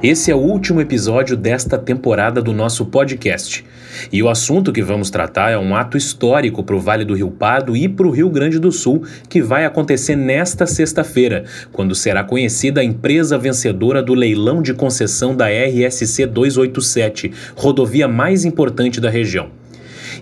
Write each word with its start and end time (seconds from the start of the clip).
Esse 0.00 0.30
é 0.30 0.34
o 0.34 0.38
último 0.38 0.80
episódio 0.80 1.36
desta 1.36 1.76
temporada 1.76 2.40
do 2.40 2.52
nosso 2.52 2.86
podcast. 2.86 3.66
E 4.12 4.22
o 4.22 4.28
assunto 4.28 4.72
que 4.72 4.80
vamos 4.80 5.10
tratar 5.10 5.50
é 5.50 5.58
um 5.58 5.74
ato 5.74 5.96
histórico 5.96 6.62
para 6.62 6.76
o 6.76 6.78
Vale 6.78 7.04
do 7.04 7.14
Rio 7.14 7.32
Pardo 7.32 7.76
e 7.76 7.88
para 7.88 8.06
o 8.06 8.12
Rio 8.12 8.30
Grande 8.30 8.60
do 8.60 8.70
Sul, 8.70 9.02
que 9.28 9.42
vai 9.42 9.64
acontecer 9.64 10.14
nesta 10.14 10.66
sexta-feira, 10.66 11.46
quando 11.72 11.96
será 11.96 12.22
conhecida 12.22 12.80
a 12.80 12.84
empresa 12.84 13.36
vencedora 13.36 14.00
do 14.00 14.14
leilão 14.14 14.62
de 14.62 14.72
concessão 14.72 15.34
da 15.34 15.48
RSC 15.48 16.26
287, 16.26 17.32
rodovia 17.56 18.06
mais 18.06 18.44
importante 18.44 19.00
da 19.00 19.10
região. 19.10 19.57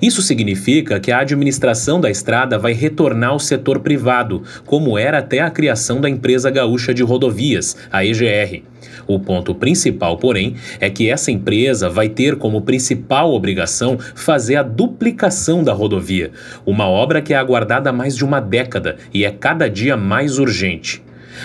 Isso 0.00 0.22
significa 0.22 1.00
que 1.00 1.10
a 1.10 1.20
administração 1.20 2.00
da 2.00 2.10
estrada 2.10 2.58
vai 2.58 2.72
retornar 2.72 3.30
ao 3.30 3.38
setor 3.38 3.80
privado, 3.80 4.42
como 4.64 4.98
era 4.98 5.18
até 5.18 5.40
a 5.40 5.50
criação 5.50 6.00
da 6.00 6.08
empresa 6.08 6.50
gaúcha 6.50 6.92
de 6.92 7.02
rodovias, 7.02 7.76
a 7.90 8.04
EGR. 8.04 8.62
O 9.06 9.20
ponto 9.20 9.54
principal, 9.54 10.16
porém, 10.16 10.56
é 10.80 10.90
que 10.90 11.08
essa 11.08 11.30
empresa 11.30 11.88
vai 11.88 12.08
ter 12.08 12.36
como 12.36 12.62
principal 12.62 13.32
obrigação 13.32 13.98
fazer 14.14 14.56
a 14.56 14.62
duplicação 14.62 15.62
da 15.62 15.72
rodovia, 15.72 16.30
uma 16.64 16.88
obra 16.88 17.22
que 17.22 17.32
é 17.32 17.36
aguardada 17.36 17.90
há 17.90 17.92
mais 17.92 18.16
de 18.16 18.24
uma 18.24 18.40
década 18.40 18.96
e 19.12 19.24
é 19.24 19.30
cada 19.30 19.68
dia 19.68 19.96
mais 19.96 20.38
urgente. 20.38 21.02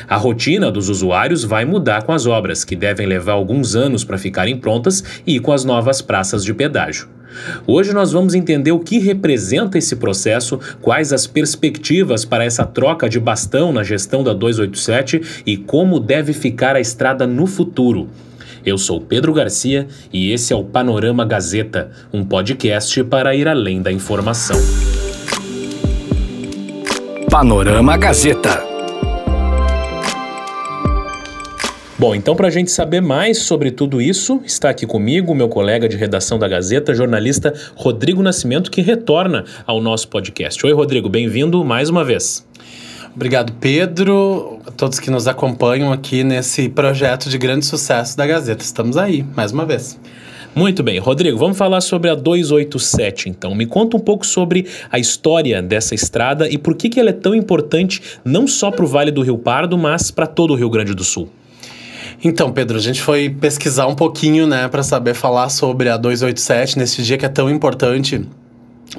A 0.07 0.15
rotina 0.15 0.71
dos 0.71 0.89
usuários 0.89 1.43
vai 1.43 1.65
mudar 1.65 2.03
com 2.03 2.13
as 2.13 2.25
obras, 2.25 2.63
que 2.63 2.75
devem 2.75 3.05
levar 3.05 3.33
alguns 3.33 3.75
anos 3.75 4.03
para 4.03 4.17
ficarem 4.17 4.57
prontas, 4.57 5.03
e 5.27 5.39
com 5.39 5.51
as 5.51 5.65
novas 5.65 6.01
praças 6.01 6.43
de 6.43 6.53
pedágio. 6.53 7.09
Hoje 7.65 7.93
nós 7.93 8.11
vamos 8.11 8.33
entender 8.33 8.71
o 8.71 8.79
que 8.79 8.99
representa 8.99 9.77
esse 9.77 9.95
processo, 9.95 10.59
quais 10.81 11.13
as 11.13 11.27
perspectivas 11.27 12.25
para 12.25 12.43
essa 12.43 12.65
troca 12.65 13.09
de 13.09 13.19
bastão 13.19 13.71
na 13.71 13.83
gestão 13.83 14.23
da 14.23 14.33
287 14.33 15.43
e 15.45 15.57
como 15.57 15.99
deve 15.99 16.33
ficar 16.33 16.75
a 16.75 16.79
estrada 16.79 17.25
no 17.27 17.47
futuro. 17.47 18.09
Eu 18.65 18.77
sou 18.77 19.01
Pedro 19.01 19.33
Garcia 19.33 19.87
e 20.13 20.31
esse 20.31 20.53
é 20.53 20.55
o 20.55 20.63
Panorama 20.63 21.25
Gazeta, 21.25 21.91
um 22.13 22.23
podcast 22.23 23.03
para 23.05 23.35
ir 23.35 23.47
além 23.47 23.81
da 23.81 23.91
informação. 23.91 24.59
Panorama 27.29 27.97
Gazeta. 27.97 28.70
Bom, 32.01 32.15
então 32.15 32.35
para 32.35 32.47
a 32.47 32.51
gente 32.51 32.71
saber 32.71 32.99
mais 32.99 33.37
sobre 33.37 33.69
tudo 33.69 34.01
isso, 34.01 34.41
está 34.43 34.71
aqui 34.71 34.87
comigo 34.87 35.35
meu 35.35 35.47
colega 35.47 35.87
de 35.87 35.95
redação 35.95 36.39
da 36.39 36.47
Gazeta, 36.47 36.95
jornalista 36.95 37.53
Rodrigo 37.75 38.23
Nascimento, 38.23 38.71
que 38.71 38.81
retorna 38.81 39.45
ao 39.67 39.79
nosso 39.79 40.07
podcast. 40.07 40.65
Oi, 40.65 40.73
Rodrigo, 40.73 41.07
bem-vindo 41.07 41.63
mais 41.63 41.91
uma 41.91 42.03
vez. 42.03 42.43
Obrigado, 43.15 43.53
Pedro, 43.53 44.57
a 44.65 44.71
todos 44.71 44.99
que 44.99 45.11
nos 45.11 45.27
acompanham 45.27 45.93
aqui 45.93 46.23
nesse 46.23 46.69
projeto 46.69 47.29
de 47.29 47.37
grande 47.37 47.67
sucesso 47.67 48.17
da 48.17 48.25
Gazeta. 48.25 48.63
Estamos 48.63 48.97
aí, 48.97 49.23
mais 49.35 49.51
uma 49.51 49.63
vez. 49.63 49.99
Muito 50.55 50.81
bem, 50.81 50.97
Rodrigo, 50.97 51.37
vamos 51.37 51.55
falar 51.55 51.81
sobre 51.81 52.09
a 52.09 52.15
287 52.15 53.29
então. 53.29 53.53
Me 53.53 53.67
conta 53.67 53.95
um 53.95 53.99
pouco 53.99 54.25
sobre 54.25 54.65
a 54.89 54.97
história 54.97 55.61
dessa 55.61 55.93
estrada 55.93 56.49
e 56.49 56.57
por 56.57 56.73
que, 56.75 56.89
que 56.89 56.99
ela 56.99 57.11
é 57.11 57.13
tão 57.13 57.35
importante 57.35 58.01
não 58.25 58.47
só 58.47 58.71
para 58.71 58.85
o 58.85 58.87
Vale 58.87 59.11
do 59.11 59.21
Rio 59.21 59.37
Pardo, 59.37 59.77
mas 59.77 60.09
para 60.09 60.25
todo 60.25 60.53
o 60.53 60.55
Rio 60.55 60.71
Grande 60.71 60.95
do 60.95 61.03
Sul. 61.03 61.29
Então, 62.23 62.51
Pedro, 62.51 62.77
a 62.77 62.81
gente 62.81 63.01
foi 63.01 63.29
pesquisar 63.29 63.87
um 63.87 63.95
pouquinho, 63.95 64.45
né, 64.45 64.67
para 64.67 64.83
saber 64.83 65.15
falar 65.15 65.49
sobre 65.49 65.89
a 65.89 65.97
287 65.97 66.77
nesse 66.77 67.01
dia 67.01 67.17
que 67.17 67.25
é 67.25 67.29
tão 67.29 67.49
importante 67.49 68.23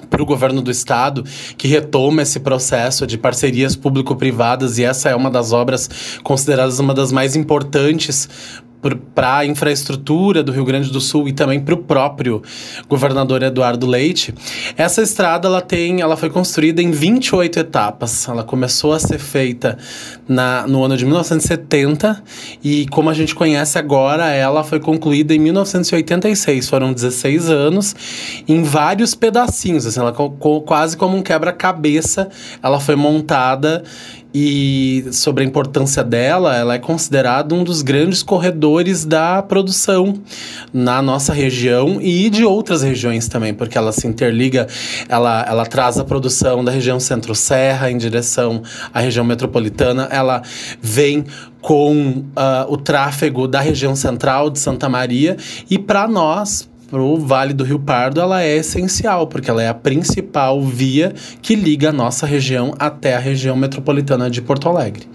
para 0.08 0.22
o 0.22 0.26
governo 0.26 0.62
do 0.62 0.70
estado 0.70 1.24
que 1.56 1.68
retoma 1.68 2.22
esse 2.22 2.40
processo 2.40 3.06
de 3.06 3.18
parcerias 3.18 3.76
público-privadas 3.76 4.78
e 4.78 4.84
essa 4.84 5.10
é 5.10 5.14
uma 5.14 5.30
das 5.30 5.52
obras 5.52 6.18
consideradas 6.22 6.78
uma 6.78 6.94
das 6.94 7.12
mais 7.12 7.36
importantes 7.36 8.28
para 9.14 9.38
a 9.38 9.46
infraestrutura 9.46 10.42
do 10.42 10.50
Rio 10.50 10.64
Grande 10.64 10.90
do 10.90 11.00
Sul 11.00 11.28
e 11.28 11.32
também 11.32 11.60
para 11.60 11.74
o 11.74 11.78
próprio 11.78 12.42
governador 12.88 13.42
Eduardo 13.42 13.86
Leite. 13.86 14.34
Essa 14.76 15.02
estrada 15.02 15.46
ela 15.46 15.60
tem, 15.60 16.00
ela 16.00 16.16
foi 16.16 16.30
construída 16.30 16.82
em 16.82 16.90
28 16.90 17.60
etapas. 17.60 18.28
Ela 18.28 18.42
começou 18.42 18.92
a 18.92 18.98
ser 18.98 19.18
feita 19.18 19.78
na, 20.26 20.66
no 20.66 20.84
ano 20.84 20.96
de 20.96 21.04
1970 21.04 22.22
e 22.62 22.86
como 22.88 23.08
a 23.08 23.14
gente 23.14 23.34
conhece 23.34 23.78
agora, 23.78 24.30
ela 24.30 24.64
foi 24.64 24.80
concluída 24.80 25.34
em 25.34 25.38
1986. 25.38 26.68
Foram 26.68 26.92
16 26.92 27.50
anos 27.50 27.94
em 28.48 28.62
vários 28.62 29.14
pedacinhos, 29.14 29.86
assim, 29.86 30.00
ela 30.00 30.12
quase 30.64 30.96
como 30.96 31.16
um 31.16 31.22
quebra-cabeça, 31.22 32.28
ela 32.62 32.80
foi 32.80 32.96
montada 32.96 33.84
e 34.34 35.04
sobre 35.12 35.44
a 35.44 35.46
importância 35.46 36.02
dela, 36.02 36.56
ela 36.56 36.74
é 36.74 36.78
considerada 36.78 37.54
um 37.54 37.62
dos 37.62 37.82
grandes 37.82 38.22
corredores 38.22 39.04
da 39.04 39.42
produção 39.42 40.14
na 40.72 41.02
nossa 41.02 41.32
região 41.32 42.00
e 42.00 42.30
de 42.30 42.44
outras 42.44 42.82
regiões 42.82 43.28
também, 43.28 43.52
porque 43.52 43.76
ela 43.76 43.92
se 43.92 44.06
interliga, 44.06 44.66
ela, 45.08 45.44
ela 45.46 45.66
traz 45.66 45.98
a 45.98 46.04
produção 46.04 46.64
da 46.64 46.72
região 46.72 46.98
centro-serra 46.98 47.90
em 47.90 47.98
direção 47.98 48.62
à 48.92 49.00
região 49.00 49.24
metropolitana, 49.24 50.08
ela 50.10 50.42
vem 50.80 51.24
com 51.60 52.24
uh, 52.36 52.68
o 52.68 52.76
tráfego 52.76 53.46
da 53.46 53.60
região 53.60 53.94
central 53.94 54.50
de 54.50 54.58
Santa 54.58 54.88
Maria 54.88 55.36
e 55.70 55.78
para 55.78 56.08
nós, 56.08 56.68
para 56.92 57.00
o 57.00 57.16
Vale 57.16 57.54
do 57.54 57.64
Rio 57.64 57.78
Pardo, 57.78 58.20
ela 58.20 58.42
é 58.42 58.54
essencial, 58.54 59.26
porque 59.26 59.50
ela 59.50 59.62
é 59.62 59.68
a 59.68 59.72
principal 59.72 60.60
via 60.60 61.14
que 61.40 61.54
liga 61.54 61.88
a 61.88 61.92
nossa 61.92 62.26
região 62.26 62.74
até 62.78 63.14
a 63.14 63.18
região 63.18 63.56
metropolitana 63.56 64.28
de 64.28 64.42
Porto 64.42 64.68
Alegre. 64.68 65.08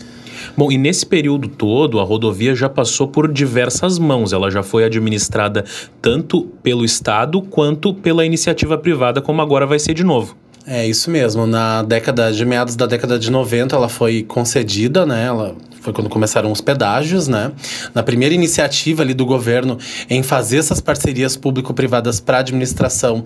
Bom, 0.58 0.72
e 0.72 0.78
nesse 0.78 1.06
período 1.06 1.48
todo, 1.48 2.00
a 2.00 2.04
rodovia 2.04 2.56
já 2.56 2.68
passou 2.68 3.08
por 3.08 3.32
diversas 3.32 4.00
mãos. 4.00 4.34
Ela 4.34 4.50
já 4.50 4.64
foi 4.64 4.86
administrada 4.86 5.66
tanto 6.02 6.46
pelo 6.64 6.84
Estado 6.84 7.44
quanto 7.44 7.94
pela 7.94 8.26
iniciativa 8.26 8.76
privada, 8.76 9.22
como 9.22 9.40
agora 9.40 9.68
vai 9.68 9.78
ser 9.78 9.94
de 9.94 10.04
novo. 10.04 10.36
É 10.70 10.86
isso 10.86 11.10
mesmo. 11.10 11.48
Na 11.48 11.82
década 11.82 12.30
de 12.30 12.46
meados 12.46 12.76
da 12.76 12.86
década 12.86 13.18
de 13.18 13.32
90, 13.32 13.74
ela 13.74 13.88
foi 13.88 14.22
concedida, 14.24 15.06
né? 15.06 15.26
Ela 15.26 15.56
foi 15.80 15.94
quando 15.94 16.10
começaram 16.10 16.52
os 16.52 16.60
pedágios, 16.60 17.30
né? 17.30 17.54
Na 17.94 18.04
primeira 18.04 18.36
iniciativa 18.36 19.02
ali 19.02 19.14
do 19.14 19.26
governo 19.26 19.78
em 20.10 20.22
fazer 20.22 20.58
essas 20.58 20.82
parcerias 20.82 21.38
público-privadas 21.38 22.20
para 22.20 22.40
administração 22.40 23.24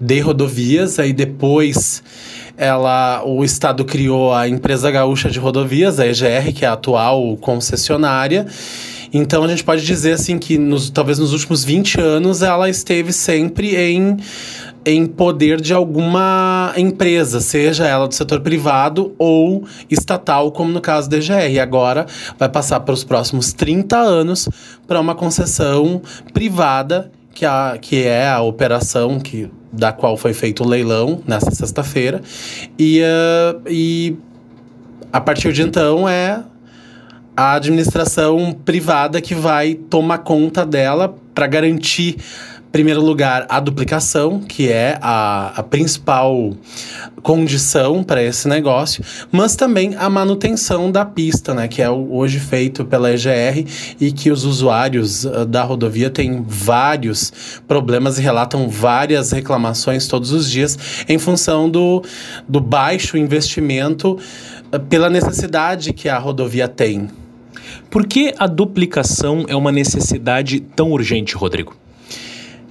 de 0.00 0.20
rodovias, 0.20 1.00
aí 1.00 1.12
depois 1.12 2.00
ela, 2.56 3.24
o 3.26 3.42
estado 3.42 3.84
criou 3.84 4.32
a 4.32 4.48
empresa 4.48 4.88
gaúcha 4.88 5.28
de 5.28 5.40
rodovias, 5.40 5.98
a 5.98 6.06
EGR, 6.06 6.52
que 6.54 6.64
é 6.64 6.68
a 6.68 6.74
atual 6.74 7.36
concessionária. 7.38 8.46
Então 9.16 9.44
a 9.44 9.48
gente 9.48 9.62
pode 9.62 9.86
dizer 9.86 10.12
assim 10.12 10.40
que 10.40 10.58
nos, 10.58 10.90
talvez 10.90 11.20
nos 11.20 11.32
últimos 11.32 11.64
20 11.64 12.00
anos 12.00 12.42
ela 12.42 12.68
esteve 12.68 13.12
sempre 13.12 13.76
em 13.76 14.16
em 14.86 15.06
poder 15.06 15.60
de 15.60 15.72
alguma 15.72 16.72
empresa, 16.76 17.40
seja 17.40 17.86
ela 17.86 18.06
do 18.06 18.14
setor 18.14 18.40
privado 18.40 19.14
ou 19.18 19.64
estatal, 19.90 20.52
como 20.52 20.72
no 20.72 20.80
caso 20.80 21.08
da 21.08 21.16
EGR. 21.16 21.60
Agora 21.62 22.06
vai 22.38 22.48
passar 22.48 22.80
para 22.80 22.92
os 22.92 23.04
próximos 23.04 23.52
30 23.52 23.96
anos 23.96 24.48
para 24.86 25.00
uma 25.00 25.14
concessão 25.14 26.02
privada, 26.32 27.10
que, 27.32 27.44
a, 27.44 27.78
que 27.80 28.04
é 28.04 28.28
a 28.28 28.40
operação 28.42 29.18
que, 29.18 29.50
da 29.72 29.92
qual 29.92 30.16
foi 30.16 30.32
feito 30.32 30.62
o 30.62 30.68
leilão 30.68 31.20
nessa 31.26 31.50
sexta-feira. 31.50 32.20
E, 32.78 33.00
uh, 33.00 33.62
e 33.68 34.16
a 35.12 35.20
partir 35.20 35.52
de 35.52 35.62
então 35.62 36.08
é 36.08 36.42
a 37.36 37.54
administração 37.54 38.56
privada 38.64 39.20
que 39.20 39.34
vai 39.34 39.74
tomar 39.74 40.18
conta 40.18 40.64
dela 40.64 41.14
para 41.34 41.46
garantir 41.48 42.16
primeiro 42.74 43.00
lugar, 43.00 43.46
a 43.48 43.60
duplicação, 43.60 44.40
que 44.40 44.68
é 44.68 44.98
a, 45.00 45.60
a 45.60 45.62
principal 45.62 46.50
condição 47.22 48.02
para 48.02 48.20
esse 48.20 48.48
negócio, 48.48 49.04
mas 49.30 49.54
também 49.54 49.94
a 49.94 50.10
manutenção 50.10 50.90
da 50.90 51.04
pista, 51.04 51.54
né, 51.54 51.68
que 51.68 51.80
é 51.80 51.88
hoje 51.88 52.40
feito 52.40 52.84
pela 52.84 53.12
EGR 53.12 53.64
e 54.00 54.10
que 54.10 54.28
os 54.28 54.44
usuários 54.44 55.24
uh, 55.24 55.46
da 55.46 55.62
rodovia 55.62 56.10
têm 56.10 56.44
vários 56.44 57.60
problemas 57.68 58.18
e 58.18 58.22
relatam 58.22 58.68
várias 58.68 59.30
reclamações 59.30 60.08
todos 60.08 60.32
os 60.32 60.50
dias 60.50 60.76
em 61.08 61.16
função 61.16 61.70
do, 61.70 62.02
do 62.48 62.58
baixo 62.60 63.16
investimento 63.16 64.18
uh, 64.72 64.80
pela 64.80 65.08
necessidade 65.08 65.92
que 65.92 66.08
a 66.08 66.18
rodovia 66.18 66.66
tem. 66.66 67.08
Por 67.88 68.04
que 68.04 68.34
a 68.36 68.48
duplicação 68.48 69.44
é 69.46 69.54
uma 69.54 69.70
necessidade 69.70 70.58
tão 70.58 70.90
urgente, 70.90 71.36
Rodrigo? 71.36 71.83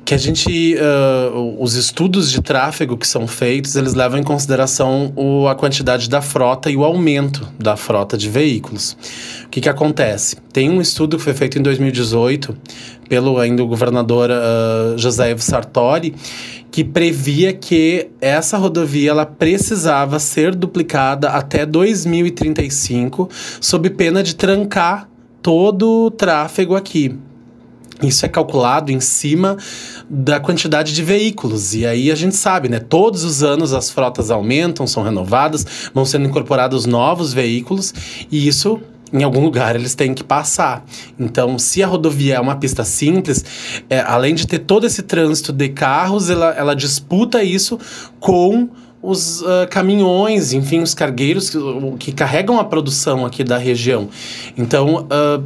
Que 0.06 0.14
a 0.14 0.18
gente 0.18 0.76
uh, 0.76 1.64
os 1.64 1.76
estudos 1.76 2.30
de 2.30 2.42
tráfego 2.42 2.98
que 2.98 3.08
são 3.08 3.28
feitos 3.28 3.76
eles 3.76 3.94
levam 3.94 4.20
em 4.20 4.24
consideração 4.24 5.14
o, 5.16 5.48
a 5.48 5.56
quantidade 5.56 6.10
da 6.10 6.22
frota 6.22 6.70
e 6.70 6.76
o 6.76 6.84
aumento 6.84 7.48
da 7.58 7.78
frota 7.78 8.18
de 8.18 8.30
veículos. 8.30 8.98
O 9.46 9.50
que 9.50 9.62
que 9.62 9.70
acontece? 9.70 10.36
Tem 10.52 10.70
um 10.70 10.82
estudo 10.82 11.18
que 11.18 11.24
foi 11.24 11.34
feito 11.34 11.58
em 11.58 11.62
2018 11.62 12.58
pelo 13.08 13.38
ainda 13.40 13.64
o 13.64 13.68
governador 13.68 14.30
uh, 14.30 14.98
José 14.98 15.32
Ivo 15.32 15.42
Sartori 15.42 16.14
que 16.70 16.84
previa 16.84 17.54
que 17.54 18.10
essa 18.20 18.58
rodovia 18.58 19.12
ela 19.12 19.28
precisava 19.28 20.18
ser 20.18 20.56
duplicada 20.56 21.30
até 21.30 21.68
2035 21.68 23.30
sob 23.62 23.92
pena 23.92 24.24
de 24.24 24.36
trancar 24.36 25.08
todo 25.40 26.06
o 26.06 26.12
tráfego 26.12 26.76
aqui. 26.76 27.16
Isso 28.02 28.26
é 28.26 28.30
calculado 28.30 28.92
em 28.92 29.00
cima 29.00 29.56
da 30.16 30.40
quantidade 30.40 30.94
de 30.94 31.02
veículos. 31.02 31.74
E 31.74 31.88
aí 31.88 32.12
a 32.12 32.16
gente 32.16 32.36
sabe, 32.36 32.70
né? 32.70 32.80
Todos 32.80 33.24
os 33.24 33.42
anos 33.42 33.74
as 33.74 33.90
frotas 33.90 34.30
aumentam, 34.30 34.86
são 34.86 35.02
renovadas, 35.02 35.66
vão 35.92 36.06
sendo 36.06 36.28
incorporados 36.28 36.86
novos 36.86 37.34
veículos, 37.34 37.92
e 38.32 38.48
isso 38.48 38.80
em 39.12 39.24
algum 39.24 39.44
lugar 39.44 39.76
eles 39.76 39.96
têm 39.96 40.14
que 40.14 40.24
passar. 40.24 40.86
Então, 41.20 41.58
se 41.58 41.82
a 41.82 41.88
rodovia 41.88 42.36
é 42.36 42.40
uma 42.40 42.56
pista 42.56 42.84
simples, 42.84 43.44
é, 43.90 44.02
além 44.02 44.36
de 44.36 44.46
ter 44.46 44.60
todo 44.60 44.86
esse 44.86 45.02
trânsito 45.02 45.52
de 45.52 45.70
carros, 45.70 46.30
ela, 46.30 46.52
ela 46.52 46.76
disputa 46.76 47.44
isso 47.44 47.80
com 48.20 48.70
os 49.02 49.42
uh, 49.42 49.68
caminhões, 49.70 50.54
enfim, 50.54 50.82
os 50.82 50.94
cargueiros 50.94 51.50
que, 51.50 51.58
que, 52.00 52.12
carregam 52.12 52.60
a 52.60 52.64
produção 52.64 53.26
aqui 53.26 53.44
da 53.44 53.58
região. 53.58 54.08
Então, 54.58 55.08
uh, 55.12 55.44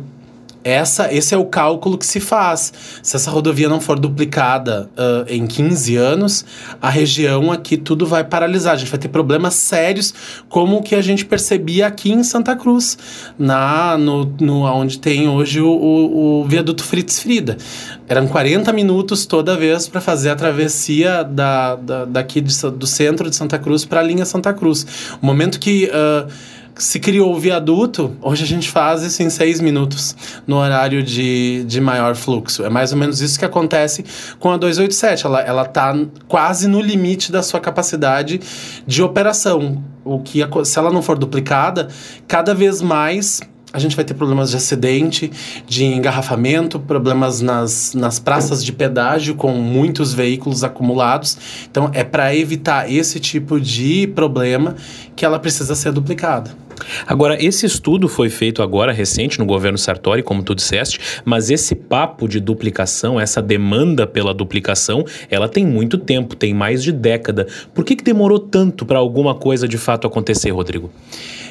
essa, 0.68 1.14
esse 1.14 1.34
é 1.34 1.38
o 1.38 1.46
cálculo 1.46 1.98
que 1.98 2.06
se 2.06 2.19
faz. 2.19 2.74
Se 3.02 3.16
essa 3.16 3.31
rodovia 3.31 3.69
não 3.69 3.80
for 3.80 3.98
duplicada 3.98 4.90
uh, 4.98 5.25
em 5.31 5.48
15 5.48 5.96
anos, 5.96 6.46
a 6.81 6.90
região 6.90 7.52
aqui 7.52 7.78
tudo 7.78 8.06
vai 8.06 8.24
paralisar. 8.24 8.74
A 8.74 8.78
gente 8.78 8.90
vai 8.90 9.00
ter 9.00 9.08
problemas 9.08 9.54
sérios, 9.54 10.14
como 10.50 10.78
o 10.78 10.84
que 10.84 10.94
a 10.94 11.02
gente 11.02 11.25
percebia 11.25 11.88
aqui 11.88 12.12
em 12.12 12.22
Santa 12.22 12.54
Cruz, 12.54 12.98
na, 13.40 13.98
no, 13.98 14.25
no, 14.42 14.64
onde 14.66 15.00
tem 15.00 15.30
hoje 15.30 15.62
o, 15.62 15.69
o, 15.69 16.42
o 16.42 16.46
viaduto 16.46 16.84
Fritz 16.84 17.22
Frida. 17.22 17.58
Eram 18.06 18.28
40 18.28 18.74
minutos 18.74 19.25
toda 19.25 19.56
vez 19.56 19.88
para 19.88 20.02
fazer 20.02 20.31
a 20.31 20.36
travessia 20.36 21.24
da, 21.24 21.75
da, 21.75 22.06
daqui 22.06 22.42
de, 22.42 22.54
do 22.72 22.86
centro 22.86 23.30
de 23.30 23.36
Santa 23.38 23.58
Cruz 23.58 23.86
para 23.86 24.02
a 24.02 24.04
linha 24.04 24.25
Santa 24.25 24.54
Cruz. 24.54 24.86
O 25.22 25.25
momento 25.25 25.60
que. 25.62 25.90
Uh, 25.90 26.56
se 26.77 27.00
criou 27.00 27.33
o 27.33 27.39
viaduto, 27.39 28.15
hoje 28.21 28.44
a 28.44 28.47
gente 28.47 28.69
faz 28.69 29.01
isso 29.01 29.24
em 29.24 29.29
seis 29.29 29.59
minutos, 29.59 30.15
no 30.45 30.57
horário 30.57 31.01
de, 31.01 31.63
de 31.65 31.81
maior 31.81 32.15
fluxo. 32.15 32.63
É 32.63 32.69
mais 32.69 32.91
ou 32.91 32.97
menos 32.97 33.21
isso 33.21 33.38
que 33.39 33.45
acontece 33.45 34.06
com 34.39 34.51
a 34.51 34.57
287. 34.57 35.25
Ela, 35.25 35.41
ela 35.41 35.65
tá 35.65 35.94
quase 36.27 36.68
no 36.68 36.81
limite 36.81 37.31
da 37.31 37.41
sua 37.41 37.59
capacidade 37.59 38.39
de 38.85 39.01
operação. 39.01 39.83
O 40.03 40.19
que, 40.19 40.41
se 40.63 40.79
ela 40.79 40.91
não 40.91 41.01
for 41.01 41.18
duplicada, 41.18 41.88
cada 42.27 42.53
vez 42.53 42.81
mais 42.81 43.41
a 43.73 43.80
gente 43.80 43.95
vai 43.95 44.06
ter 44.06 44.13
problemas 44.13 44.50
de 44.50 44.57
acidente, 44.57 45.31
de 45.68 45.83
engarrafamento, 45.83 46.80
problemas 46.80 47.41
nas, 47.41 47.94
nas 47.94 48.18
praças 48.18 48.63
de 48.63 48.71
pedágio 48.71 49.35
com 49.35 49.51
muitos 49.51 50.13
veículos 50.13 50.63
acumulados. 50.63 51.38
Então, 51.69 51.91
é 51.94 52.03
para 52.03 52.33
evitar 52.33 52.91
esse 52.91 53.19
tipo 53.19 53.59
de 53.59 54.07
problema 54.07 54.75
que 55.15 55.25
ela 55.25 55.38
precisa 55.38 55.75
ser 55.75 55.91
duplicada. 55.91 56.67
Agora, 57.06 57.44
esse 57.44 57.65
estudo 57.65 58.07
foi 58.07 58.29
feito 58.29 58.62
agora, 58.62 58.91
recente, 58.91 59.39
no 59.39 59.45
governo 59.45 59.77
Sartori, 59.77 60.24
como 60.24 60.44
tu 60.44 60.56
disseste, 60.56 61.00
mas 61.24 61.50
esse 61.50 61.75
papo 61.75 62.27
de 62.27 62.39
duplicação, 62.39 63.19
essa 63.19 63.41
demanda 63.41 64.06
pela 64.06 64.33
duplicação, 64.33 65.06
ela 65.29 65.47
tem 65.47 65.65
muito 65.65 65.97
tempo, 65.97 66.35
tem 66.35 66.53
mais 66.53 66.83
de 66.83 66.91
década. 66.91 67.47
Por 67.74 67.83
que, 67.83 67.95
que 67.95 68.03
demorou 68.03 68.39
tanto 68.39 68.85
para 68.85 69.00
alguma 69.00 69.35
coisa 69.35 69.68
de 69.68 69.77
fato 69.77 70.07
acontecer, 70.07 70.51
Rodrigo? 70.51 70.91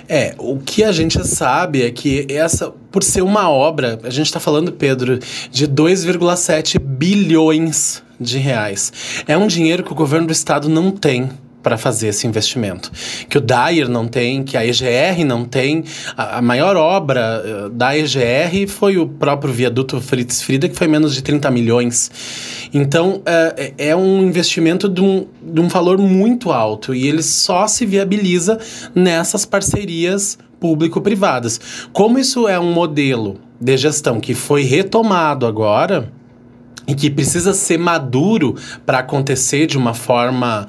É, 0.09 0.35
o 0.39 0.59
que 0.59 0.85
a 0.85 0.93
gente 0.93 1.27
sabe 1.27 1.83
é 1.83 1.91
que 1.91 2.27
essa, 2.31 2.73
por 2.93 3.03
ser 3.03 3.23
uma 3.23 3.51
obra, 3.51 3.99
a 4.05 4.11
gente 4.11 4.27
está 4.27 4.39
falando, 4.39 4.71
Pedro, 4.71 5.19
de 5.51 5.67
2,7 5.67 6.79
bilhões 6.79 8.03
de 8.21 8.39
reais. 8.39 8.93
É 9.27 9.37
um 9.37 9.47
dinheiro 9.47 9.83
que 9.83 9.93
o 9.93 9.97
governo 9.97 10.29
do 10.29 10.33
estado 10.33 10.69
não 10.69 10.91
tem 10.91 11.29
para 11.67 11.77
fazer 11.77 12.07
esse 12.07 12.29
investimento. 12.29 12.93
Que 13.29 13.39
o 13.39 13.41
Dyer 13.41 13.89
não 13.89 14.07
tem, 14.07 14.45
que 14.45 14.57
a 14.57 14.65
EGR 14.65 15.25
não 15.27 15.45
tem. 15.45 15.83
A, 16.17 16.39
a 16.39 16.41
maior 16.41 16.77
obra 16.77 17.43
uh, 17.45 17.71
da 17.71 17.99
EGR 17.99 18.69
foi 18.69 18.99
o 18.99 19.09
próprio 19.09 19.53
viaduto 19.53 20.01
Fritz 20.01 20.43
Frida, 20.43 20.69
que 20.69 20.77
foi 20.77 20.87
menos 20.87 21.13
de 21.13 21.25
30 21.25 21.51
milhões. 21.51 22.69
Então, 22.73 23.17
uh, 23.17 23.73
é 23.77 23.97
um 23.97 24.23
investimento 24.23 24.89
de 24.89 25.01
um, 25.01 25.27
de 25.43 25.61
um 25.61 25.67
valor 25.67 25.99
muito 25.99 26.53
alto 26.53 26.95
e 26.95 27.09
ele 27.09 27.21
só 27.21 27.67
se 27.67 27.85
viabiliza 27.85 28.61
nessas 28.95 29.45
parcerias 29.45 30.39
público-privadas. 30.61 31.89
Como 31.93 32.17
isso 32.17 32.47
é 32.47 32.61
um 32.61 32.73
modelo 32.73 33.41
de 33.61 33.77
gestão 33.77 34.21
que 34.21 34.35
foi 34.35 34.63
retomado 34.63 35.45
agora, 35.45 36.13
e 36.87 36.95
que 36.95 37.11
precisa 37.11 37.53
ser 37.53 37.79
maduro 37.79 38.55
para 38.85 39.01
acontecer 39.01 39.67
de 39.67 39.77
uma 39.77 39.93
forma 39.93 40.67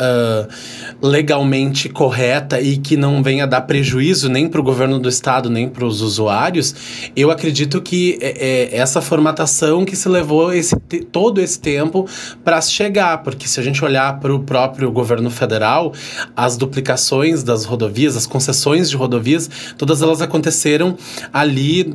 uh, 0.00 1.06
legalmente 1.06 1.88
correta 1.88 2.60
e 2.60 2.78
que 2.78 2.96
não 2.96 3.22
venha 3.22 3.46
dar 3.46 3.62
prejuízo 3.62 4.28
nem 4.28 4.48
para 4.48 4.60
o 4.60 4.64
governo 4.64 4.98
do 4.98 5.08
estado 5.08 5.50
nem 5.50 5.68
para 5.68 5.84
os 5.84 6.00
usuários, 6.00 6.74
eu 7.14 7.30
acredito 7.30 7.82
que 7.82 8.18
é, 8.20 8.72
é, 8.72 8.76
essa 8.78 9.00
formatação 9.00 9.84
que 9.84 9.94
se 9.94 10.08
levou 10.08 10.52
esse, 10.52 10.74
todo 11.12 11.40
esse 11.40 11.58
tempo 11.60 12.08
para 12.42 12.60
chegar, 12.60 13.18
porque 13.18 13.46
se 13.46 13.60
a 13.60 13.62
gente 13.62 13.84
olhar 13.84 14.18
para 14.20 14.34
o 14.34 14.40
próprio 14.40 14.90
governo 14.90 15.30
federal, 15.30 15.92
as 16.34 16.56
duplicações 16.56 17.42
das 17.42 17.64
rodovias, 17.64 18.16
as 18.16 18.26
concessões 18.26 18.88
de 18.88 18.96
rodovias, 18.96 19.50
todas 19.76 20.02
elas 20.02 20.22
aconteceram 20.22 20.96
ali 21.32 21.94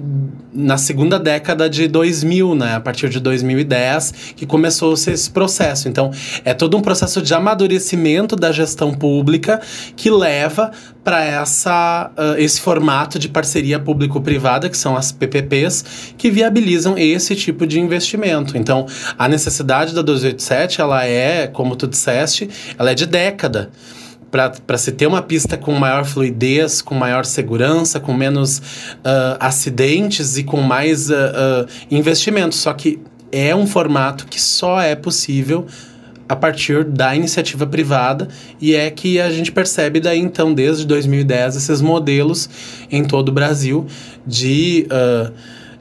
na 0.54 0.78
segunda 0.78 1.20
década 1.20 1.70
de 1.70 1.88
2000, 1.88 2.56
né, 2.56 2.76
a 2.76 2.80
partir 2.80 3.10
de 3.10 3.20
2000 3.20 3.63
2010 3.64 4.34
que 4.36 4.46
começou 4.46 4.94
esse 4.94 5.30
processo. 5.30 5.88
Então, 5.88 6.12
é 6.46 6.54
todo 6.54 6.78
um 6.78 6.82
processo 6.82 7.22
de 7.22 7.34
amadurecimento 7.34 8.36
da 8.36 8.52
gestão 8.52 8.94
pública 8.94 9.62
que 9.96 10.10
leva 10.10 10.72
para 11.04 11.24
essa 11.24 12.12
uh, 12.18 12.40
esse 12.40 12.62
formato 12.62 13.20
de 13.20 13.28
parceria 13.28 13.80
público-privada, 13.80 14.70
que 14.70 14.78
são 14.78 14.96
as 14.96 15.12
PPPs, 15.12 16.14
que 16.18 16.32
viabilizam 16.32 16.98
esse 16.98 17.36
tipo 17.36 17.68
de 17.68 17.80
investimento. 17.80 18.58
Então, 18.58 18.86
a 19.18 19.28
necessidade 19.28 19.94
da 19.94 20.02
287, 20.02 20.80
ela 20.80 21.06
é, 21.06 21.48
como 21.48 21.76
tu 21.76 21.88
disseste, 21.88 22.50
ela 22.78 22.92
é 22.92 22.96
de 22.96 23.06
década 23.06 23.72
para 24.66 24.80
se 24.80 24.92
ter 24.92 25.06
uma 25.06 25.22
pista 25.22 25.56
com 25.58 25.72
maior 25.74 26.06
fluidez, 26.06 26.82
com 26.82 26.96
maior 26.96 27.24
segurança, 27.24 28.00
com 28.00 28.14
menos 28.16 28.58
uh, 28.58 29.38
acidentes 29.40 30.38
e 30.38 30.44
com 30.44 30.60
mais 30.60 31.12
uh, 31.12 31.14
uh, 31.14 31.68
investimentos. 31.92 32.58
Só 32.58 32.74
que 32.74 33.00
é 33.34 33.56
um 33.56 33.66
formato 33.66 34.28
que 34.28 34.40
só 34.40 34.80
é 34.80 34.96
possível 34.96 35.66
a 36.30 36.36
partir 36.36 36.86
da 36.86 37.16
iniciativa 37.16 37.66
privada 37.66 38.28
e 38.62 38.76
é 38.76 38.90
que 38.90 39.20
a 39.20 39.30
gente 39.30 39.52
percebe 39.52 40.00
daí 40.00 40.20
então 40.20 40.54
desde 40.54 40.86
2010 40.86 41.58
esses 41.58 41.82
modelos 41.82 42.50
em 42.90 43.04
todo 43.04 43.30
o 43.30 43.32
Brasil 43.32 43.88
de 44.26 44.88
uh, 44.88 45.34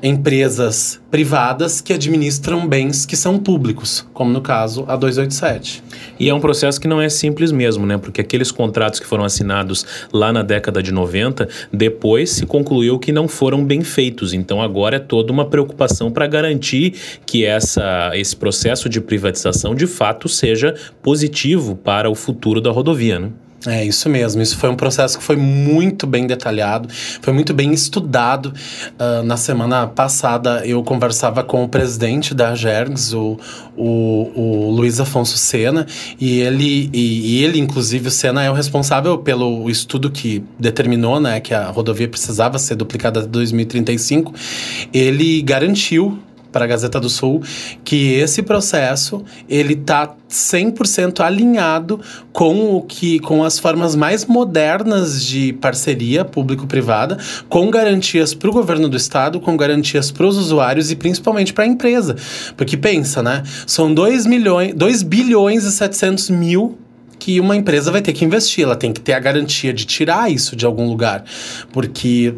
empresas 0.02 1.00
privadas 1.10 1.80
que 1.80 1.92
administram 1.92 2.66
bens 2.66 3.06
que 3.06 3.16
são 3.16 3.38
públicos, 3.38 4.04
como 4.12 4.32
no 4.32 4.40
caso 4.40 4.84
a 4.88 4.96
287. 4.96 5.84
E 6.18 6.28
é 6.28 6.34
um 6.34 6.40
processo 6.40 6.80
que 6.80 6.88
não 6.88 7.00
é 7.00 7.08
simples 7.08 7.50
mesmo, 7.52 7.86
né? 7.86 7.98
Porque 7.98 8.20
aqueles 8.20 8.50
contratos 8.50 9.00
que 9.00 9.06
foram 9.06 9.24
assinados 9.24 9.84
lá 10.12 10.32
na 10.32 10.42
década 10.42 10.82
de 10.82 10.92
90, 10.92 11.48
depois 11.72 12.30
se 12.30 12.46
concluiu 12.46 12.98
que 12.98 13.12
não 13.12 13.26
foram 13.26 13.64
bem 13.64 13.82
feitos. 13.82 14.32
Então 14.32 14.62
agora 14.62 14.96
é 14.96 15.00
toda 15.00 15.32
uma 15.32 15.44
preocupação 15.44 16.10
para 16.10 16.26
garantir 16.26 16.94
que 17.26 17.44
essa, 17.44 18.12
esse 18.14 18.36
processo 18.36 18.88
de 18.88 19.00
privatização 19.00 19.74
de 19.74 19.86
fato 19.86 20.28
seja 20.28 20.74
positivo 21.02 21.76
para 21.76 22.10
o 22.10 22.14
futuro 22.14 22.60
da 22.60 22.70
rodovia, 22.70 23.18
né? 23.18 23.30
É 23.66 23.84
isso 23.84 24.08
mesmo. 24.08 24.42
Isso 24.42 24.56
foi 24.56 24.68
um 24.70 24.74
processo 24.74 25.18
que 25.18 25.24
foi 25.24 25.36
muito 25.36 26.06
bem 26.06 26.26
detalhado, 26.26 26.88
foi 27.20 27.32
muito 27.32 27.54
bem 27.54 27.72
estudado. 27.72 28.52
Uh, 28.98 29.22
na 29.22 29.36
semana 29.36 29.86
passada 29.86 30.66
eu 30.66 30.82
conversava 30.82 31.44
com 31.44 31.62
o 31.62 31.68
presidente 31.68 32.34
da 32.34 32.54
Gergs, 32.54 33.14
o, 33.14 33.38
o, 33.76 34.32
o 34.34 34.70
Luiz 34.70 34.98
Afonso 34.98 35.36
Sena, 35.36 35.86
e 36.20 36.40
ele, 36.40 36.90
e, 36.92 37.36
e, 37.36 37.44
ele, 37.44 37.58
inclusive, 37.58 38.08
o 38.08 38.10
Sena 38.10 38.42
é 38.42 38.50
o 38.50 38.54
responsável 38.54 39.18
pelo 39.18 39.70
estudo 39.70 40.10
que 40.10 40.44
determinou 40.58 41.20
né, 41.20 41.40
que 41.40 41.54
a 41.54 41.70
rodovia 41.70 42.08
precisava 42.08 42.58
ser 42.58 42.74
duplicada 42.74 43.20
até 43.20 43.28
2035. 43.28 44.34
Ele 44.92 45.40
garantiu 45.42 46.18
para 46.52 46.64
a 46.64 46.68
Gazeta 46.68 47.00
do 47.00 47.08
Sul 47.08 47.42
que 47.84 48.12
esse 48.12 48.42
processo 48.42 49.24
ele 49.48 49.74
tá 49.74 50.14
100% 50.30 51.20
alinhado 51.20 52.00
com 52.32 52.76
o 52.76 52.82
que 52.82 53.18
com 53.18 53.44
as 53.44 53.58
formas 53.58 53.94
mais 53.94 54.24
modernas 54.24 55.24
de 55.24 55.52
parceria 55.54 56.24
público-privada, 56.24 57.18
com 57.48 57.70
garantias 57.70 58.32
para 58.34 58.48
o 58.48 58.52
governo 58.52 58.88
do 58.88 58.96
estado, 58.96 59.40
com 59.40 59.56
garantias 59.56 60.10
para 60.10 60.26
os 60.26 60.36
usuários 60.36 60.90
e 60.90 60.96
principalmente 60.96 61.52
para 61.52 61.64
a 61.64 61.66
empresa. 61.66 62.16
Porque 62.56 62.76
pensa, 62.76 63.22
né? 63.22 63.42
São 63.66 63.92
2 63.92 64.26
milhões, 64.26 64.74
2 64.74 65.02
bilhões 65.02 65.64
e 65.64 65.72
700 65.72 66.30
mil 66.30 66.78
que 67.18 67.38
uma 67.38 67.54
empresa 67.54 67.92
vai 67.92 68.02
ter 68.02 68.12
que 68.12 68.24
investir, 68.24 68.64
ela 68.64 68.74
tem 68.74 68.92
que 68.92 69.00
ter 69.00 69.12
a 69.12 69.20
garantia 69.20 69.72
de 69.72 69.84
tirar 69.84 70.28
isso 70.28 70.56
de 70.56 70.66
algum 70.66 70.88
lugar, 70.88 71.24
porque 71.72 72.34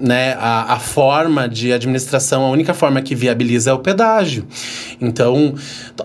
né, 0.00 0.34
a, 0.34 0.74
a 0.74 0.78
forma 0.78 1.48
de 1.48 1.72
administração, 1.72 2.44
a 2.44 2.50
única 2.50 2.74
forma 2.74 3.02
que 3.02 3.14
viabiliza 3.14 3.70
é 3.70 3.72
o 3.72 3.78
pedágio. 3.78 4.46
Então, 5.00 5.54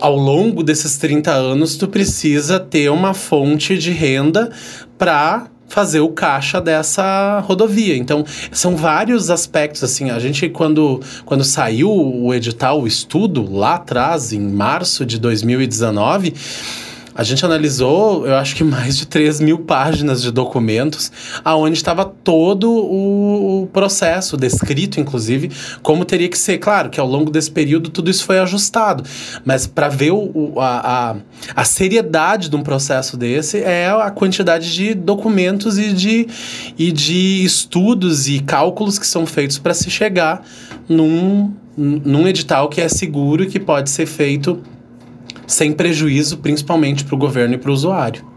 ao 0.00 0.16
longo 0.16 0.62
desses 0.62 0.96
30 0.96 1.30
anos, 1.30 1.76
tu 1.76 1.88
precisa 1.88 2.58
ter 2.58 2.90
uma 2.90 3.14
fonte 3.14 3.76
de 3.78 3.90
renda 3.90 4.50
para 4.98 5.46
fazer 5.68 6.00
o 6.00 6.10
caixa 6.10 6.60
dessa 6.60 7.40
rodovia. 7.40 7.96
Então, 7.96 8.24
são 8.52 8.76
vários 8.76 9.30
aspectos, 9.30 9.82
assim, 9.82 10.10
a 10.10 10.18
gente 10.18 10.48
quando, 10.48 11.00
quando 11.24 11.42
saiu 11.42 11.90
o 11.90 12.32
edital, 12.32 12.82
o 12.82 12.86
estudo, 12.86 13.50
lá 13.52 13.74
atrás, 13.74 14.32
em 14.32 14.40
março 14.40 15.04
de 15.04 15.18
2019, 15.18 16.34
a 17.14 17.22
gente 17.22 17.44
analisou, 17.44 18.26
eu 18.26 18.34
acho 18.34 18.56
que 18.56 18.64
mais 18.64 18.96
de 18.96 19.06
3 19.06 19.40
mil 19.40 19.58
páginas 19.58 20.20
de 20.20 20.32
documentos, 20.32 21.12
aonde 21.44 21.76
estava 21.76 22.04
todo 22.04 22.68
o 22.72 23.68
processo, 23.72 24.36
descrito, 24.36 24.98
inclusive, 24.98 25.50
como 25.80 26.04
teria 26.04 26.28
que 26.28 26.36
ser. 26.36 26.58
Claro 26.58 26.90
que 26.90 26.98
ao 26.98 27.06
longo 27.06 27.30
desse 27.30 27.50
período 27.50 27.88
tudo 27.88 28.10
isso 28.10 28.24
foi 28.24 28.38
ajustado, 28.38 29.04
mas 29.44 29.66
para 29.66 29.88
ver 29.88 30.10
o, 30.10 30.54
a, 30.58 31.12
a, 31.12 31.16
a, 31.54 31.64
seriedade 31.64 32.48
de 32.48 32.56
um 32.56 32.62
processo 32.62 33.16
desse 33.16 33.58
é 33.58 33.88
a 33.88 34.10
quantidade 34.10 34.74
de 34.74 34.94
documentos 34.94 35.78
e 35.78 35.92
de, 35.92 36.26
e 36.76 36.90
de 36.90 37.44
estudos 37.44 38.28
e 38.28 38.40
cálculos 38.40 38.98
que 38.98 39.06
são 39.06 39.24
feitos 39.24 39.58
para 39.58 39.72
se 39.72 39.88
chegar 39.88 40.42
num, 40.88 41.52
num 41.76 42.26
edital 42.26 42.68
que 42.68 42.80
é 42.80 42.88
seguro 42.88 43.44
e 43.44 43.46
que 43.46 43.60
pode 43.60 43.90
ser 43.90 44.06
feito 44.06 44.60
sem 45.46 45.72
prejuízo, 45.72 46.38
principalmente 46.38 47.04
para 47.04 47.14
o 47.14 47.18
governo 47.18 47.54
e 47.54 47.58
para 47.58 47.70
o 47.70 47.74
usuário. 47.74 48.34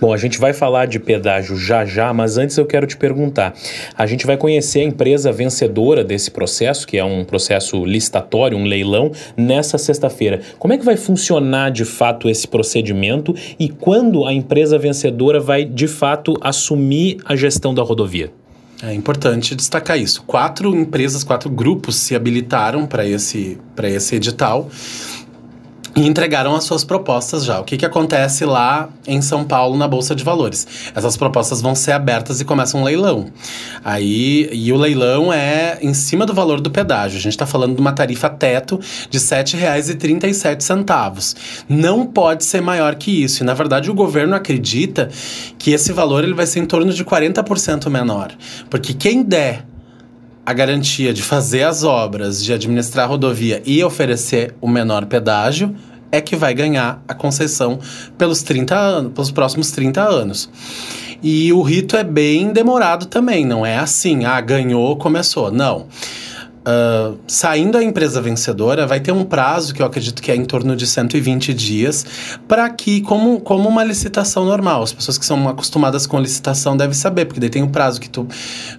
Bom, 0.00 0.12
a 0.12 0.16
gente 0.16 0.38
vai 0.38 0.52
falar 0.52 0.86
de 0.86 0.98
pedágio 0.98 1.56
já 1.56 1.84
já, 1.84 2.12
mas 2.12 2.38
antes 2.38 2.56
eu 2.56 2.66
quero 2.66 2.86
te 2.86 2.96
perguntar. 2.96 3.54
A 3.96 4.06
gente 4.06 4.26
vai 4.26 4.36
conhecer 4.36 4.80
a 4.80 4.84
empresa 4.84 5.32
vencedora 5.32 6.04
desse 6.04 6.30
processo, 6.30 6.86
que 6.86 6.96
é 6.96 7.04
um 7.04 7.24
processo 7.24 7.84
licitatório, 7.84 8.56
um 8.56 8.64
leilão, 8.64 9.10
nessa 9.36 9.78
sexta-feira. 9.78 10.40
Como 10.58 10.72
é 10.72 10.78
que 10.78 10.84
vai 10.84 10.96
funcionar 10.96 11.70
de 11.70 11.84
fato 11.84 12.28
esse 12.28 12.46
procedimento 12.46 13.34
e 13.58 13.68
quando 13.68 14.24
a 14.24 14.32
empresa 14.32 14.78
vencedora 14.78 15.40
vai 15.40 15.64
de 15.64 15.88
fato 15.88 16.34
assumir 16.40 17.18
a 17.24 17.36
gestão 17.36 17.74
da 17.74 17.82
rodovia? 17.82 18.32
É 18.82 18.92
importante 18.92 19.54
destacar 19.54 19.98
isso. 19.98 20.22
Quatro 20.26 20.74
empresas, 20.76 21.24
quatro 21.24 21.48
grupos 21.48 21.96
se 21.96 22.14
habilitaram 22.14 22.86
para 22.86 23.06
esse, 23.06 23.58
esse 23.82 24.16
edital 24.16 24.68
e 25.96 26.06
entregaram 26.06 26.54
as 26.54 26.64
suas 26.64 26.84
propostas 26.84 27.44
já. 27.44 27.60
O 27.60 27.64
que, 27.64 27.76
que 27.76 27.86
acontece 27.86 28.44
lá 28.44 28.88
em 29.06 29.22
São 29.22 29.44
Paulo 29.44 29.76
na 29.76 29.86
Bolsa 29.86 30.14
de 30.14 30.24
Valores? 30.24 30.66
Essas 30.94 31.16
propostas 31.16 31.60
vão 31.60 31.74
ser 31.74 31.92
abertas 31.92 32.40
e 32.40 32.44
começa 32.44 32.76
um 32.76 32.82
leilão. 32.82 33.26
Aí, 33.84 34.48
e 34.52 34.72
o 34.72 34.76
leilão 34.76 35.32
é 35.32 35.78
em 35.80 35.94
cima 35.94 36.26
do 36.26 36.34
valor 36.34 36.60
do 36.60 36.70
pedágio. 36.70 37.18
A 37.18 37.20
gente 37.20 37.32
está 37.32 37.46
falando 37.46 37.74
de 37.74 37.80
uma 37.80 37.92
tarifa 37.92 38.28
teto 38.28 38.80
de 39.08 39.18
R$ 39.18 39.24
7,37. 39.24 41.36
Não 41.68 42.06
pode 42.06 42.44
ser 42.44 42.60
maior 42.60 42.96
que 42.96 43.22
isso. 43.22 43.42
E, 43.42 43.46
na 43.46 43.54
verdade, 43.54 43.90
o 43.90 43.94
governo 43.94 44.34
acredita 44.34 45.08
que 45.58 45.70
esse 45.70 45.92
valor 45.92 46.24
ele 46.24 46.34
vai 46.34 46.46
ser 46.46 46.60
em 46.60 46.66
torno 46.66 46.92
de 46.92 47.04
40% 47.04 47.88
menor. 47.88 48.32
Porque 48.68 48.94
quem 48.94 49.22
der 49.22 49.64
a 50.46 50.52
garantia 50.52 51.12
de 51.12 51.22
fazer 51.22 51.62
as 51.62 51.84
obras, 51.84 52.42
de 52.44 52.52
administrar 52.52 53.06
a 53.06 53.08
rodovia 53.08 53.62
e 53.64 53.82
oferecer 53.82 54.54
o 54.60 54.68
menor 54.68 55.06
pedágio, 55.06 55.74
é 56.12 56.20
que 56.20 56.36
vai 56.36 56.54
ganhar 56.54 57.02
a 57.08 57.14
concessão 57.14 57.78
pelos 58.16 58.42
30 58.42 58.76
anos, 58.76 59.12
pelos 59.12 59.30
próximos 59.30 59.70
30 59.70 60.02
anos. 60.02 60.48
E 61.22 61.52
o 61.52 61.62
rito 61.62 61.96
é 61.96 62.04
bem 62.04 62.52
demorado 62.52 63.06
também, 63.06 63.44
não 63.46 63.64
é 63.64 63.78
assim, 63.78 64.24
ah, 64.24 64.40
ganhou, 64.40 64.96
começou. 64.96 65.50
Não. 65.50 65.86
Uh, 66.66 67.18
saindo 67.26 67.76
a 67.76 67.84
empresa 67.84 68.22
vencedora, 68.22 68.86
vai 68.86 68.98
ter 68.98 69.12
um 69.12 69.22
prazo 69.22 69.74
que 69.74 69.82
eu 69.82 69.86
acredito 69.86 70.22
que 70.22 70.30
é 70.30 70.34
em 70.34 70.46
torno 70.46 70.74
de 70.74 70.86
120 70.86 71.52
dias, 71.52 72.06
para 72.48 72.70
que, 72.70 73.02
como, 73.02 73.38
como 73.38 73.68
uma 73.68 73.84
licitação 73.84 74.46
normal, 74.46 74.82
as 74.82 74.90
pessoas 74.90 75.18
que 75.18 75.26
são 75.26 75.46
acostumadas 75.46 76.06
com 76.06 76.18
licitação 76.18 76.74
devem 76.74 76.94
saber, 76.94 77.26
porque 77.26 77.38
daí 77.38 77.50
tem 77.50 77.62
um 77.62 77.68
prazo 77.68 78.00
que 78.00 78.08
tu, 78.08 78.26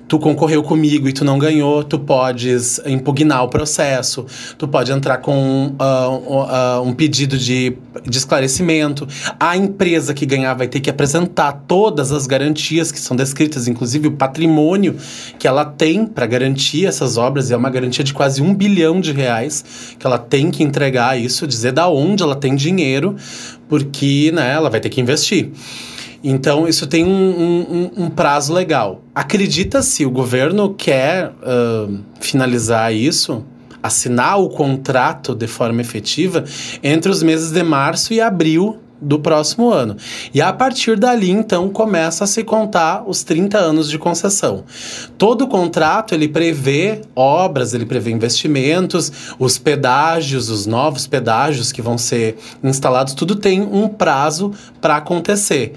tu 0.08 0.18
concorreu 0.18 0.64
comigo 0.64 1.08
e 1.08 1.14
tu 1.14 1.24
não 1.24 1.38
ganhou, 1.38 1.84
tu 1.84 2.00
podes 2.00 2.82
impugnar 2.88 3.44
o 3.44 3.50
processo, 3.50 4.26
tu 4.58 4.68
pode 4.68 4.92
entrar 4.92 5.18
com 5.18 5.76
uh, 5.80 6.80
uh, 6.80 6.82
um 6.82 6.92
pedido 6.92 7.38
de, 7.38 7.78
de 8.04 8.18
esclarecimento. 8.18 9.08
A 9.40 9.56
empresa 9.56 10.12
que 10.12 10.26
ganhar 10.26 10.56
vai 10.56 10.68
ter 10.68 10.80
que 10.80 10.90
apresentar 10.90 11.52
todas 11.68 12.12
as 12.12 12.26
garantias 12.26 12.92
que 12.92 13.00
são 13.00 13.16
descritas, 13.16 13.68
inclusive 13.68 14.08
o 14.08 14.12
patrimônio 14.12 14.96
que 15.38 15.48
ela 15.48 15.66
tem 15.66 16.08
para 16.08 16.26
garantir 16.26 16.88
essas 16.88 17.16
obras, 17.16 17.52
e 17.52 17.54
é 17.54 17.58
uma 17.58 17.75
garantia 17.76 18.04
de 18.04 18.14
quase 18.14 18.42
um 18.42 18.54
bilhão 18.54 19.00
de 19.00 19.12
reais 19.12 19.96
que 20.00 20.06
ela 20.06 20.18
tem 20.18 20.50
que 20.50 20.64
entregar 20.64 21.20
isso, 21.20 21.46
dizer 21.46 21.72
da 21.72 21.88
onde 21.88 22.24
ela 22.24 22.36
tem 22.36 22.56
dinheiro, 22.56 23.16
porque 23.68 24.32
né, 24.34 24.54
ela 24.54 24.70
vai 24.70 24.80
ter 24.80 24.90
que 24.90 25.00
investir. 25.02 25.52
Então, 26.24 26.68
isso 26.68 26.88
tem 26.88 27.06
um, 27.06 27.10
um, 27.96 28.06
um 28.06 28.10
prazo 28.10 28.52
legal. 28.52 29.04
Acredita-se, 29.14 30.06
o 30.06 30.10
governo 30.10 30.74
quer 30.74 31.28
uh, 31.30 32.00
finalizar 32.20 32.92
isso, 32.92 33.46
assinar 33.84 34.40
o 34.40 34.50
contrato 34.50 35.36
de 35.36 35.46
forma 35.46 35.82
efetiva 35.82 36.44
entre 36.82 37.12
os 37.12 37.22
meses 37.22 37.52
de 37.52 37.62
março 37.62 38.12
e 38.12 38.20
abril 38.20 38.80
do 39.02 39.20
próximo 39.20 39.72
ano. 39.72 39.96
E 40.34 40.42
a 40.42 40.52
partir 40.52 40.98
dali, 40.98 41.30
então, 41.30 41.70
começa 41.70 42.24
a 42.24 42.28
se 42.28 42.44
contar 42.44 43.04
os 43.08 43.24
30 43.24 43.58
anos 43.58 43.90
de 43.90 43.98
concessão. 43.98 44.64
Todo 45.18 45.48
contrato, 45.48 46.14
ele 46.14 46.28
prevê 46.28 47.02
obras, 47.16 47.74
ele 47.74 47.86
prevê 47.86 48.12
investimentos, 48.12 49.12
os 49.38 49.58
pedágios, 49.58 50.50
os 50.50 50.66
novos 50.66 51.08
pedágios 51.08 51.72
que 51.72 51.82
vão 51.82 51.98
ser 51.98 52.38
instalados, 52.64 53.14
tudo 53.14 53.36
tem 53.36 53.62
um 53.62 53.88
prazo 53.88 54.52
para 54.82 54.98
acontecer. 54.98 55.74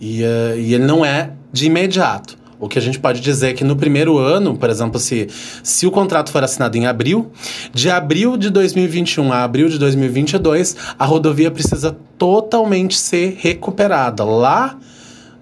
E, 0.00 0.22
uh, 0.22 0.56
e 0.56 0.74
ele 0.74 0.84
não 0.84 1.04
é 1.04 1.32
de 1.52 1.66
imediato. 1.66 2.37
O 2.60 2.68
que 2.68 2.78
a 2.78 2.82
gente 2.82 2.98
pode 2.98 3.20
dizer 3.20 3.50
é 3.50 3.52
que 3.52 3.62
no 3.62 3.76
primeiro 3.76 4.18
ano, 4.18 4.56
por 4.56 4.68
exemplo, 4.68 4.98
se, 4.98 5.28
se 5.62 5.86
o 5.86 5.90
contrato 5.90 6.32
for 6.32 6.42
assinado 6.42 6.76
em 6.76 6.86
abril, 6.86 7.30
de 7.72 7.88
abril 7.88 8.36
de 8.36 8.50
2021 8.50 9.32
a 9.32 9.44
abril 9.44 9.68
de 9.68 9.78
2022, 9.78 10.76
a 10.98 11.04
rodovia 11.04 11.50
precisa 11.50 11.96
totalmente 12.18 12.98
ser 12.98 13.36
recuperada. 13.38 14.24
Lá 14.24 14.76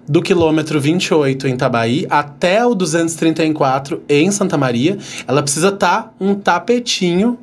do 0.07 0.21
quilômetro 0.21 0.79
28 0.79 1.47
em 1.47 1.53
Itabaí 1.55 2.05
até 2.09 2.65
o 2.65 2.73
234 2.73 4.03
em 4.07 4.31
Santa 4.31 4.57
Maria, 4.57 4.97
ela 5.27 5.41
precisa 5.41 5.69
estar 5.69 6.03
tá 6.03 6.11
um 6.19 6.35
tapetinho 6.35 7.37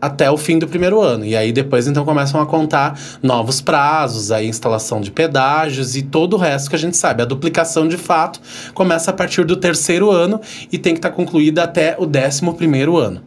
até 0.00 0.30
o 0.30 0.36
fim 0.36 0.58
do 0.58 0.68
primeiro 0.68 1.00
ano. 1.00 1.24
E 1.24 1.36
aí 1.36 1.52
depois 1.52 1.86
então 1.86 2.04
começam 2.04 2.40
a 2.40 2.46
contar 2.46 2.98
novos 3.22 3.60
prazos, 3.60 4.30
a 4.30 4.42
instalação 4.42 5.00
de 5.00 5.10
pedágios 5.10 5.96
e 5.96 6.02
todo 6.02 6.34
o 6.34 6.36
resto 6.36 6.70
que 6.70 6.76
a 6.76 6.78
gente 6.78 6.96
sabe. 6.96 7.22
A 7.22 7.26
duplicação 7.26 7.88
de 7.88 7.96
fato 7.96 8.40
começa 8.74 9.10
a 9.10 9.14
partir 9.14 9.44
do 9.44 9.56
terceiro 9.56 10.10
ano 10.10 10.40
e 10.70 10.78
tem 10.78 10.94
que 10.94 10.98
estar 10.98 11.10
tá 11.10 11.14
concluída 11.14 11.64
até 11.64 11.96
o 11.98 12.06
décimo 12.06 12.54
primeiro 12.54 12.96
ano. 12.96 13.22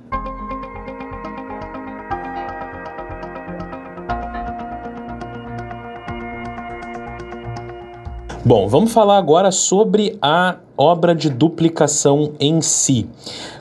Bom, 8.43 8.67
vamos 8.67 8.91
falar 8.91 9.19
agora 9.19 9.51
sobre 9.51 10.17
a 10.19 10.57
obra 10.75 11.13
de 11.13 11.29
duplicação 11.29 12.33
em 12.39 12.59
si. 12.59 13.07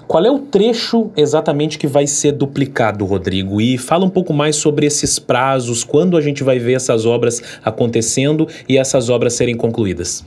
Qual 0.08 0.25
é 0.25 0.30
o 0.30 0.38
trecho 0.38 1.10
exatamente 1.14 1.78
que 1.78 1.87
vai 1.87 2.06
ser 2.06 2.32
duplicado, 2.32 3.04
Rodrigo? 3.04 3.60
E 3.60 3.76
fala 3.76 4.06
um 4.06 4.08
pouco 4.08 4.32
mais 4.32 4.56
sobre 4.56 4.87
esses 4.87 5.18
prazos, 5.18 5.84
quando 5.84 6.16
a 6.16 6.20
gente 6.22 6.42
vai 6.42 6.58
ver 6.58 6.72
essas 6.72 7.04
obras 7.04 7.42
acontecendo 7.62 8.49
e 8.66 8.78
essas 8.78 9.10
obras 9.10 9.34
serem 9.34 9.54
concluídas. 9.54 10.25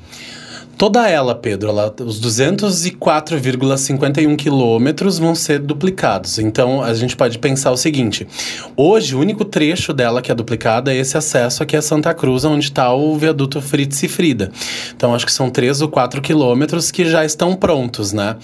Toda 0.78 1.08
ela, 1.08 1.34
Pedro, 1.36 1.70
ela, 1.70 1.94
os 2.02 2.20
204,51 2.20 4.36
quilômetros 4.36 5.20
vão 5.20 5.36
ser 5.36 5.60
duplicados. 5.60 6.40
Então, 6.40 6.84
a 6.84 6.94
gente 6.94 7.16
pode 7.16 7.38
pensar 7.38 7.72
o 7.72 7.78
seguinte: 7.78 8.28
hoje, 8.76 9.16
o 9.16 9.20
único 9.20 9.46
trecho 9.46 9.94
dela 9.94 10.22
que 10.22 10.30
é 10.32 10.36
duplicado 10.36 10.90
é 10.90 10.96
esse 10.96 11.18
acesso 11.18 11.64
aqui 11.64 11.78
a 11.78 11.82
Santa 11.82 12.14
Cruz, 12.14 12.44
onde 12.44 12.66
está 12.66 12.94
o 12.94 13.18
viaduto 13.18 13.62
Fritz 13.62 14.04
e 14.04 14.08
Frida. 14.08 14.52
Então, 14.96 15.16
acho 15.16 15.26
que 15.26 15.32
são 15.32 15.50
3 15.50 15.82
ou 15.82 15.88
4 15.88 16.22
quilômetros 16.22 16.92
que 16.92 17.06
já 17.06 17.24
estão 17.24 17.56
prontos, 17.56 18.12
né? 18.12 18.36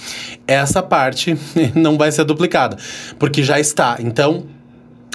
Essa 0.48 0.82
parte 0.82 1.38
não 1.76 1.98
vai 1.98 2.10
ser 2.12 2.24
duplicada, 2.24 2.78
porque 3.18 3.44
já 3.44 3.60
está. 3.60 3.98
Então, 4.00 4.46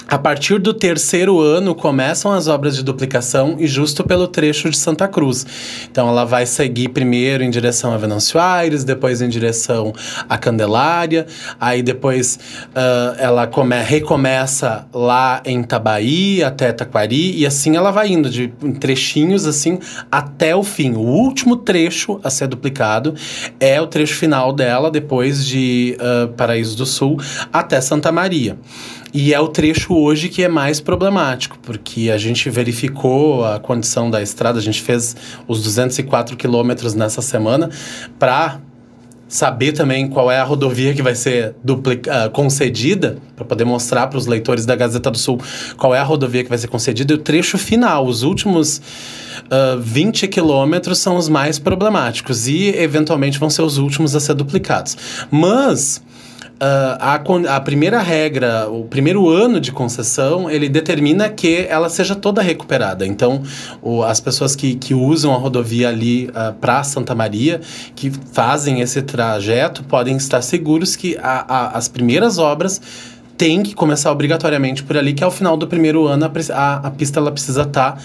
a 0.07 0.19
partir 0.19 0.59
do 0.59 0.73
terceiro 0.73 1.39
ano 1.39 1.73
começam 1.73 2.31
as 2.31 2.47
obras 2.47 2.75
de 2.75 2.83
duplicação 2.83 3.55
e 3.59 3.65
justo 3.65 4.03
pelo 4.03 4.27
trecho 4.27 4.69
de 4.69 4.77
Santa 4.77 5.07
Cruz. 5.07 5.45
Então 5.89 6.07
ela 6.07 6.23
vai 6.23 6.45
seguir 6.45 6.89
primeiro 6.89 7.43
em 7.43 7.49
direção 7.49 7.91
a 7.91 7.97
Venâncio 7.97 8.39
Aires, 8.39 8.83
depois 8.83 9.21
em 9.21 9.27
direção 9.27 9.93
a 10.29 10.37
Candelária, 10.37 11.25
aí 11.59 11.81
depois 11.81 12.37
uh, 12.69 13.15
ela 13.17 13.47
come, 13.47 13.81
recomeça 13.81 14.87
lá 14.93 15.41
em 15.43 15.63
Tabaí 15.63 16.43
até 16.43 16.71
Taquari 16.71 17.37
e 17.39 17.45
assim 17.45 17.75
ela 17.75 17.89
vai 17.89 18.09
indo 18.09 18.29
de 18.29 18.49
trechinhos 18.79 19.47
assim 19.47 19.79
até 20.11 20.55
o 20.55 20.63
fim. 20.63 20.93
O 20.93 21.01
último 21.01 21.57
trecho 21.57 22.19
a 22.23 22.29
ser 22.29 22.47
duplicado 22.47 23.15
é 23.59 23.81
o 23.81 23.87
trecho 23.87 24.15
final 24.15 24.53
dela 24.53 24.91
depois 24.91 25.43
de 25.45 25.97
uh, 25.99 26.27
Paraíso 26.33 26.77
do 26.77 26.85
Sul 26.85 27.19
até 27.51 27.81
Santa 27.81 28.11
Maria. 28.11 28.57
E 29.17 29.33
é 29.33 29.39
o 29.39 29.47
trecho 29.47 29.95
hoje 29.95 30.27
que 30.27 30.43
é 30.43 30.49
mais 30.49 30.81
problemático, 30.81 31.57
porque 31.59 32.11
a 32.11 32.17
gente 32.17 32.49
verificou 32.49 33.45
a 33.45 33.57
condição 33.61 34.11
da 34.11 34.21
estrada, 34.21 34.59
a 34.59 34.61
gente 34.61 34.81
fez 34.81 35.15
os 35.47 35.63
204 35.63 36.35
quilômetros 36.35 36.93
nessa 36.93 37.21
semana 37.21 37.69
para 38.19 38.59
saber 39.25 39.71
também 39.71 40.09
qual 40.09 40.29
é 40.29 40.37
a 40.37 40.43
rodovia 40.43 40.93
que 40.93 41.01
vai 41.01 41.15
ser 41.15 41.55
uh, 41.65 42.29
concedida, 42.31 43.17
para 43.37 43.45
poder 43.45 43.63
mostrar 43.63 44.07
para 44.07 44.17
os 44.17 44.27
leitores 44.27 44.65
da 44.65 44.75
Gazeta 44.75 45.09
do 45.09 45.17
Sul 45.17 45.39
qual 45.77 45.95
é 45.95 45.99
a 45.99 46.03
rodovia 46.03 46.43
que 46.43 46.49
vai 46.49 46.57
ser 46.57 46.67
concedida, 46.67 47.13
e 47.13 47.15
o 47.15 47.19
trecho 47.19 47.57
final, 47.57 48.05
os 48.05 48.21
últimos 48.21 48.81
uh, 49.45 49.79
20 49.79 50.27
quilômetros 50.27 50.99
são 50.99 51.15
os 51.15 51.29
mais 51.29 51.57
problemáticos 51.57 52.49
e, 52.49 52.67
eventualmente, 52.75 53.39
vão 53.39 53.49
ser 53.49 53.61
os 53.61 53.77
últimos 53.77 54.13
a 54.13 54.19
ser 54.19 54.33
duplicados. 54.33 54.97
Mas 55.31 56.03
Uh, 56.55 56.95
a, 57.01 57.15
a, 57.57 57.59
primeira 57.59 57.99
regra, 57.99 58.69
o 58.69 58.85
primeiro 58.85 59.27
ano 59.29 59.59
de 59.59 59.73
concessão, 59.73 60.49
ele 60.49 60.69
determina 60.69 61.27
que 61.27 61.65
ela 61.69 61.89
seja 61.89 62.15
toda 62.15 62.41
recuperada. 62.41 63.05
Então, 63.05 63.43
o, 63.81 64.01
as 64.01 64.21
pessoas 64.21 64.55
que, 64.55 64.75
que 64.75 64.93
usam 64.93 65.33
a 65.33 65.37
rodovia 65.37 65.89
ali 65.89 66.29
uh, 66.29 66.53
para 66.53 66.81
Santa 66.83 67.13
Maria, 67.13 67.59
que 67.93 68.09
fazem 68.31 68.79
esse 68.79 69.01
trajeto, 69.01 69.83
podem 69.83 70.15
estar 70.15 70.41
seguros 70.41 70.95
que 70.95 71.17
a, 71.17 71.45
a, 71.45 71.67
as 71.77 71.89
primeiras 71.89 72.37
obras 72.37 72.81
têm 73.37 73.61
que 73.61 73.75
começar 73.75 74.09
obrigatoriamente 74.09 74.81
por 74.81 74.95
ali, 74.95 75.13
que 75.13 75.25
ao 75.25 75.31
final 75.31 75.57
do 75.57 75.67
primeiro 75.67 76.07
ano 76.07 76.31
a, 76.53 76.75
a 76.75 76.91
pista 76.91 77.19
ela 77.19 77.33
precisa 77.33 77.63
estar. 77.63 77.93
Tá 77.93 78.01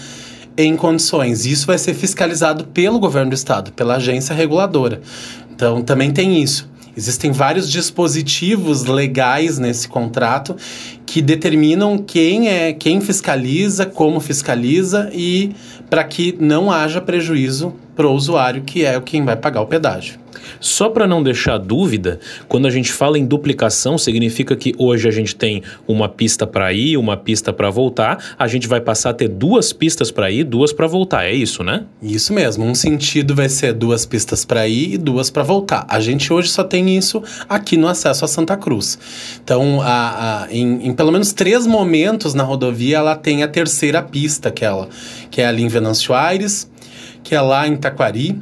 em 0.57 0.75
condições. 0.75 1.45
Isso 1.45 1.65
vai 1.65 1.77
ser 1.77 1.93
fiscalizado 1.93 2.65
pelo 2.65 2.99
governo 2.99 3.29
do 3.29 3.33
estado, 3.33 3.71
pela 3.71 3.95
agência 3.95 4.35
reguladora. 4.35 5.01
Então, 5.49 5.81
também 5.81 6.11
tem 6.11 6.41
isso. 6.43 6.69
Existem 6.95 7.31
vários 7.31 7.69
dispositivos 7.69 8.83
legais 8.83 9.57
nesse 9.57 9.87
contrato 9.87 10.55
que 11.11 11.21
determinam 11.21 11.97
quem 11.97 12.47
é 12.47 12.71
quem 12.71 13.01
fiscaliza, 13.01 13.85
como 13.85 14.21
fiscaliza 14.21 15.09
e 15.11 15.51
para 15.89 16.05
que 16.05 16.33
não 16.39 16.71
haja 16.71 17.01
prejuízo 17.01 17.75
para 17.97 18.07
o 18.07 18.13
usuário, 18.13 18.61
que 18.61 18.85
é 18.85 18.97
quem 19.01 19.25
vai 19.25 19.35
pagar 19.35 19.59
o 19.59 19.67
pedágio. 19.67 20.21
Só 20.59 20.89
para 20.89 21.07
não 21.07 21.23
deixar 21.23 21.57
dúvida, 21.57 22.19
quando 22.47 22.67
a 22.67 22.69
gente 22.69 22.91
fala 22.91 23.17
em 23.17 23.25
duplicação, 23.25 23.97
significa 23.97 24.55
que 24.55 24.73
hoje 24.77 25.07
a 25.07 25.11
gente 25.11 25.35
tem 25.35 25.63
uma 25.87 26.07
pista 26.07 26.45
para 26.45 26.71
ir, 26.73 26.97
uma 26.97 27.17
pista 27.17 27.51
para 27.51 27.69
voltar, 27.69 28.35
a 28.37 28.47
gente 28.47 28.67
vai 28.67 28.79
passar 28.79 29.11
a 29.11 29.13
ter 29.13 29.27
duas 29.27 29.73
pistas 29.73 30.11
para 30.11 30.29
ir, 30.29 30.43
duas 30.43 30.71
para 30.71 30.87
voltar, 30.87 31.25
é 31.25 31.33
isso, 31.33 31.63
né? 31.63 31.85
Isso 32.01 32.33
mesmo, 32.33 32.65
um 32.65 32.75
sentido 32.75 33.35
vai 33.35 33.49
ser 33.49 33.73
duas 33.73 34.05
pistas 34.05 34.45
para 34.45 34.67
ir 34.67 34.93
e 34.93 34.97
duas 34.97 35.29
para 35.29 35.43
voltar. 35.43 35.85
A 35.89 35.99
gente 35.99 36.31
hoje 36.31 36.49
só 36.49 36.63
tem 36.63 36.95
isso 36.95 37.23
aqui 37.49 37.75
no 37.77 37.87
acesso 37.87 38.23
a 38.25 38.27
Santa 38.27 38.55
Cruz. 38.55 38.99
Então, 39.43 39.81
a, 39.81 40.43
a, 40.43 40.47
em, 40.51 40.87
em 40.87 40.93
pelo 41.01 41.11
menos 41.11 41.33
três 41.33 41.65
momentos 41.65 42.35
na 42.35 42.43
rodovia, 42.43 42.97
ela 42.97 43.15
tem 43.15 43.41
a 43.41 43.47
terceira 43.47 44.03
pista, 44.03 44.49
aquela, 44.49 44.87
que 45.31 45.41
é 45.41 45.47
ali 45.47 45.63
em 45.63 45.67
Venâncio 45.67 46.13
Aires, 46.13 46.69
que 47.23 47.33
é 47.33 47.41
lá 47.41 47.67
em 47.67 47.75
Taquari, 47.75 48.39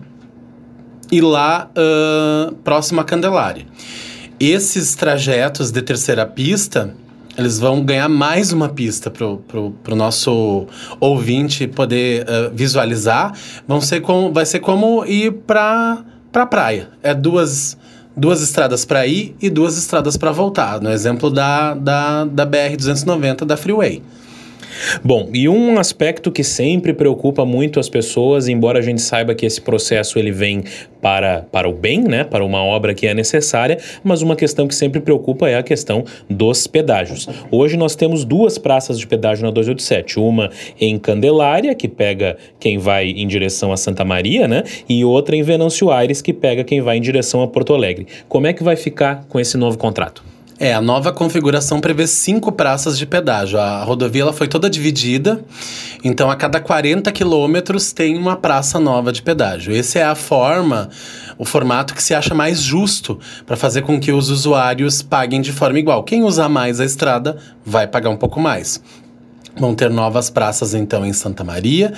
e 1.09 1.21
lá 1.21 1.71
uh, 1.71 2.53
próximo 2.55 2.99
à 2.99 3.05
Candelária. 3.05 3.65
Esses 4.37 4.93
trajetos 4.93 5.71
de 5.71 5.81
terceira 5.81 6.25
pista, 6.25 6.93
eles 7.37 7.57
vão 7.57 7.81
ganhar 7.81 8.09
mais 8.09 8.51
uma 8.51 8.67
pista 8.67 9.09
para 9.09 9.25
o 9.25 9.95
nosso 9.95 10.67
ouvinte 10.99 11.65
poder 11.65 12.23
uh, 12.23 12.53
visualizar. 12.53 13.31
Vão 13.65 13.79
ser 13.79 14.01
como, 14.01 14.33
vai 14.33 14.45
ser 14.45 14.59
como 14.59 15.05
ir 15.05 15.31
para 15.47 16.03
a 16.33 16.45
praia. 16.45 16.89
É 17.01 17.13
duas, 17.13 17.77
duas 18.19 18.41
estradas 18.41 18.85
para 18.85 19.07
ir 19.07 19.35
e 19.41 19.49
duas 19.49 19.77
estradas 19.77 20.17
para 20.17 20.31
voltar. 20.31 20.81
No 20.81 20.91
exemplo 20.91 21.29
da, 21.29 21.73
da, 21.73 22.25
da 22.25 22.45
BR-290 22.45 23.45
da 23.45 23.57
Freeway. 23.57 24.03
Bom, 25.03 25.29
e 25.33 25.48
um 25.50 25.77
aspecto 25.77 26.31
que 26.31 26.43
sempre 26.43 26.93
preocupa 26.93 27.45
muito 27.45 27.79
as 27.79 27.89
pessoas, 27.89 28.48
embora 28.48 28.79
a 28.79 28.81
gente 28.81 29.01
saiba 29.01 29.36
que 29.36 29.45
esse 29.45 29.62
processo 29.62 30.17
ele 30.17 30.31
vem 30.31 30.63
para, 31.01 31.45
para 31.51 31.69
o 31.69 31.74
bem, 31.74 32.01
né, 32.03 32.24
para 32.24 32.43
uma 32.43 32.63
obra 32.63 32.93
que 32.93 33.07
é 33.07 33.13
necessária, 33.13 33.77
mas 34.03 34.21
uma 34.21 34.36
questão 34.36 34.67
que 34.67 34.75
sempre 34.75 34.99
preocupa 34.99 35.49
é 35.49 35.56
a 35.56 35.63
questão 35.63 36.03
dos 36.30 36.67
pedágios. 36.67 37.27
Hoje 37.51 37.77
nós 37.77 37.95
temos 37.95 38.25
duas 38.25 38.58
praças 38.58 38.99
de 38.99 39.08
pedágio 39.08 39.45
na 39.45 39.51
287, 39.51 40.19
uma 40.19 40.49
em 40.80 40.97
Candelária, 40.97 41.73
que 41.73 41.88
pega 41.88 42.38
quem 42.60 42.77
vai 42.77 43.10
em 43.10 43.27
direção 43.27 43.71
a 43.71 43.77
Santa 43.77 44.03
Maria, 44.03 44.47
né, 44.47 44.63
e 44.88 45.03
outra 45.06 45.36
em 45.36 45.41
Venâncio 45.41 45.89
Aires, 45.91 46.21
que 46.21 46.34
pega 46.34 46.63
quem 46.63 46.82
vai 46.82 46.97
em 46.97 47.01
direção 47.01 47.41
a 47.41 47.47
Porto 47.47 47.73
Alegre. 47.73 48.08
Como 48.27 48.47
é 48.47 48.53
que 48.53 48.63
vai 48.63 48.75
ficar 48.75 49.25
com 49.30 49.39
esse 49.39 49.58
novo 49.58 49.77
contrato? 49.77 50.28
É, 50.60 50.74
a 50.74 50.82
nova 50.82 51.13
configuração 51.13 51.80
prevê 51.80 52.06
cinco 52.06 52.52
praças 52.52 52.98
de 52.98 53.06
pedágio. 53.06 53.58
A 53.58 53.82
rodovia 53.82 54.30
foi 54.34 54.45
toda 54.45 54.69
dividida, 54.69 55.41
então 56.04 56.30
a 56.30 56.36
cada 56.36 56.60
40 56.60 57.10
quilômetros 57.13 57.93
tem 57.93 58.17
uma 58.17 58.36
praça 58.36 58.78
nova 58.78 59.13
de 59.13 59.22
pedágio. 59.22 59.74
Essa 59.74 60.00
é 60.00 60.04
a 60.04 60.15
forma, 60.15 60.89
o 61.38 61.45
formato 61.45 61.95
que 61.95 62.04
se 62.04 62.13
acha 62.13 62.36
mais 62.36 62.60
justo 62.60 63.17
para 63.45 63.56
fazer 63.56 63.84
com 63.84 63.98
que 63.98 64.12
os 64.12 64.30
usuários 64.30 65.02
paguem 65.02 65.39
de 65.39 65.54
forma 65.54 65.80
igual. 65.80 66.04
Quem 66.04 66.24
usar 66.24 66.50
mais 66.50 66.82
a 66.82 66.86
estrada 66.86 67.38
vai 67.65 67.88
pagar 67.88 68.10
um 68.10 68.17
pouco 68.17 68.41
mais. 68.41 68.84
Vão 69.56 69.74
ter 69.74 69.89
novas 69.89 70.30
praças 70.30 70.74
então 70.74 71.06
em 71.06 71.13
Santa 71.13 71.41
Maria, 71.41 71.93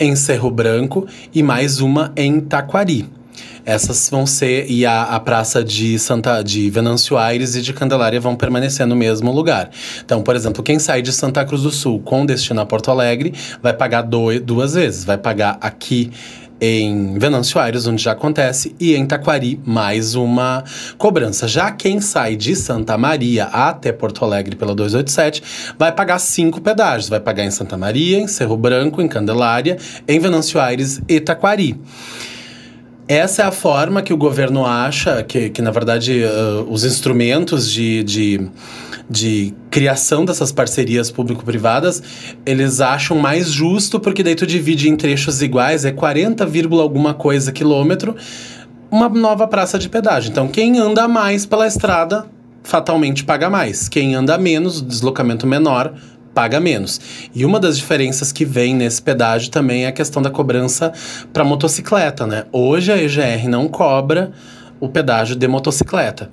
em 0.00 0.16
Cerro 0.16 0.50
Branco 0.50 1.06
e 1.32 1.44
mais 1.44 1.80
uma 1.80 2.12
em 2.16 2.40
Taquari. 2.40 3.19
Essas 3.64 4.08
vão 4.10 4.26
ser 4.26 4.70
e 4.70 4.86
a, 4.86 5.02
a 5.02 5.20
praça 5.20 5.62
de 5.62 5.98
Santa 5.98 6.42
de 6.42 6.70
Venâncio 6.70 7.16
Aires 7.16 7.54
e 7.54 7.62
de 7.62 7.72
Candelária 7.72 8.20
vão 8.20 8.36
permanecer 8.36 8.86
no 8.86 8.96
mesmo 8.96 9.30
lugar. 9.32 9.70
Então, 10.04 10.22
por 10.22 10.34
exemplo, 10.36 10.62
quem 10.62 10.78
sai 10.78 11.02
de 11.02 11.12
Santa 11.12 11.44
Cruz 11.44 11.62
do 11.62 11.70
Sul 11.70 12.00
com 12.00 12.24
destino 12.24 12.60
a 12.60 12.66
Porto 12.66 12.90
Alegre 12.90 13.32
vai 13.62 13.72
pagar 13.72 14.02
duas 14.02 14.74
vezes, 14.74 15.04
vai 15.04 15.18
pagar 15.18 15.58
aqui 15.60 16.10
em 16.60 17.18
Venâncio 17.18 17.58
Aires, 17.58 17.86
onde 17.86 18.02
já 18.02 18.12
acontece, 18.12 18.76
e 18.78 18.94
em 18.94 19.06
Taquari, 19.06 19.58
mais 19.64 20.14
uma 20.14 20.62
cobrança. 20.98 21.48
Já 21.48 21.70
quem 21.70 22.00
sai 22.00 22.36
de 22.36 22.54
Santa 22.54 22.98
Maria 22.98 23.46
até 23.46 23.90
Porto 23.92 24.24
Alegre 24.24 24.54
pela 24.54 24.74
287 24.74 25.42
vai 25.78 25.90
pagar 25.90 26.18
cinco 26.18 26.60
pedágios. 26.60 27.08
Vai 27.08 27.20
pagar 27.20 27.44
em 27.44 27.50
Santa 27.50 27.78
Maria, 27.78 28.18
em 28.18 28.28
Cerro 28.28 28.56
Branco, 28.56 29.00
em 29.00 29.08
Candelária, 29.08 29.78
em 30.06 30.18
Venâncio 30.18 30.60
Aires 30.60 31.00
e 31.08 31.18
Taquari. 31.18 31.80
Essa 33.10 33.42
é 33.42 33.44
a 33.44 33.50
forma 33.50 34.02
que 34.02 34.12
o 34.12 34.16
governo 34.16 34.64
acha 34.64 35.20
que, 35.24 35.50
que 35.50 35.60
na 35.60 35.72
verdade, 35.72 36.22
uh, 36.22 36.64
os 36.70 36.84
instrumentos 36.84 37.68
de, 37.68 38.04
de, 38.04 38.48
de 39.10 39.52
criação 39.68 40.24
dessas 40.24 40.52
parcerias 40.52 41.10
público-privadas, 41.10 42.00
eles 42.46 42.80
acham 42.80 43.18
mais 43.18 43.50
justo, 43.50 43.98
porque 43.98 44.22
daí 44.22 44.36
tu 44.36 44.46
divide 44.46 44.88
em 44.88 44.94
trechos 44.94 45.42
iguais, 45.42 45.84
é 45.84 45.90
40, 45.90 46.46
alguma 46.80 47.12
coisa 47.12 47.50
quilômetro, 47.50 48.14
uma 48.88 49.08
nova 49.08 49.44
praça 49.48 49.76
de 49.76 49.88
pedágio. 49.88 50.30
Então, 50.30 50.46
quem 50.46 50.78
anda 50.78 51.08
mais 51.08 51.44
pela 51.44 51.66
estrada 51.66 52.26
fatalmente 52.62 53.24
paga 53.24 53.50
mais. 53.50 53.88
Quem 53.88 54.14
anda 54.14 54.38
menos, 54.38 54.80
deslocamento 54.80 55.48
menor, 55.48 55.94
paga 56.34 56.60
menos. 56.60 57.00
E 57.34 57.44
uma 57.44 57.58
das 57.58 57.76
diferenças 57.76 58.32
que 58.32 58.44
vem 58.44 58.74
nesse 58.74 59.02
pedágio 59.02 59.50
também 59.50 59.84
é 59.84 59.88
a 59.88 59.92
questão 59.92 60.22
da 60.22 60.30
cobrança 60.30 60.92
para 61.32 61.44
motocicleta, 61.44 62.26
né? 62.26 62.44
Hoje 62.52 62.92
a 62.92 62.96
EGR 62.96 63.48
não 63.48 63.68
cobra 63.68 64.32
o 64.78 64.88
pedágio 64.88 65.36
de 65.36 65.46
motocicleta. 65.46 66.30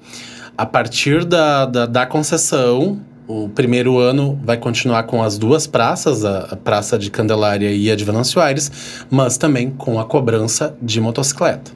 A 0.58 0.66
partir 0.66 1.24
da, 1.24 1.66
da, 1.66 1.86
da 1.86 2.06
concessão, 2.06 3.00
o 3.28 3.50
primeiro 3.50 4.00
ano 4.00 4.40
vai 4.44 4.58
continuar 4.58 5.04
com 5.04 5.22
as 5.22 5.38
duas 5.38 5.68
praças, 5.68 6.24
a, 6.24 6.40
a 6.52 6.56
Praça 6.56 6.98
de 6.98 7.12
Candelária 7.12 7.72
e 7.72 7.92
a 7.92 7.96
de 7.96 8.06
Venâncio 8.06 8.42
Aires, 8.42 9.06
mas 9.10 9.38
também 9.38 9.70
com 9.70 10.00
a 10.00 10.06
cobrança 10.06 10.76
de 10.82 11.02
motocicleta. 11.02 11.72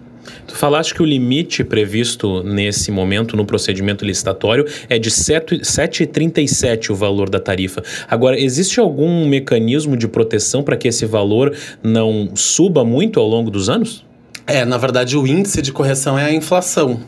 Tu 0.47 0.55
falaste 0.55 0.93
que 0.93 1.01
o 1.01 1.05
limite 1.05 1.63
previsto 1.63 2.43
nesse 2.43 2.91
momento 2.91 3.35
no 3.35 3.45
procedimento 3.45 4.05
licitatório 4.05 4.65
é 4.89 4.99
de 4.99 5.09
7,37 5.09 6.89
o 6.89 6.95
valor 6.95 7.29
da 7.29 7.39
tarifa. 7.39 7.83
Agora, 8.07 8.39
existe 8.39 8.79
algum 8.79 9.27
mecanismo 9.27 9.95
de 9.95 10.07
proteção 10.07 10.63
para 10.63 10.77
que 10.77 10.87
esse 10.87 11.05
valor 11.05 11.55
não 11.83 12.29
suba 12.35 12.83
muito 12.83 13.19
ao 13.19 13.27
longo 13.27 13.49
dos 13.49 13.69
anos? 13.69 14.05
É, 14.45 14.65
na 14.65 14.77
verdade, 14.77 15.17
o 15.17 15.25
índice 15.25 15.61
de 15.61 15.71
correção 15.71 16.17
é 16.17 16.25
a 16.25 16.33
inflação. 16.33 16.99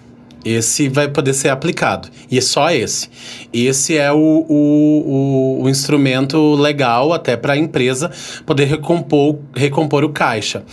Esse 0.46 0.90
vai 0.90 1.08
poder 1.08 1.34
ser 1.34 1.50
aplicado. 1.50 2.10
E 2.30 2.38
é 2.38 2.42
só 2.42 2.70
esse. 2.70 3.10
Esse 3.54 3.98
é 3.98 4.12
o, 4.12 4.18
o, 4.18 5.60
o, 5.60 5.64
o 5.64 5.70
instrumento 5.70 6.54
legal 6.56 7.14
até 7.14 7.38
para 7.38 7.54
a 7.54 7.58
empresa 7.58 8.12
poder 8.46 8.66
recompor, 8.66 9.40
recompor 9.56 10.04
o 10.04 10.10
caixa. 10.10 10.64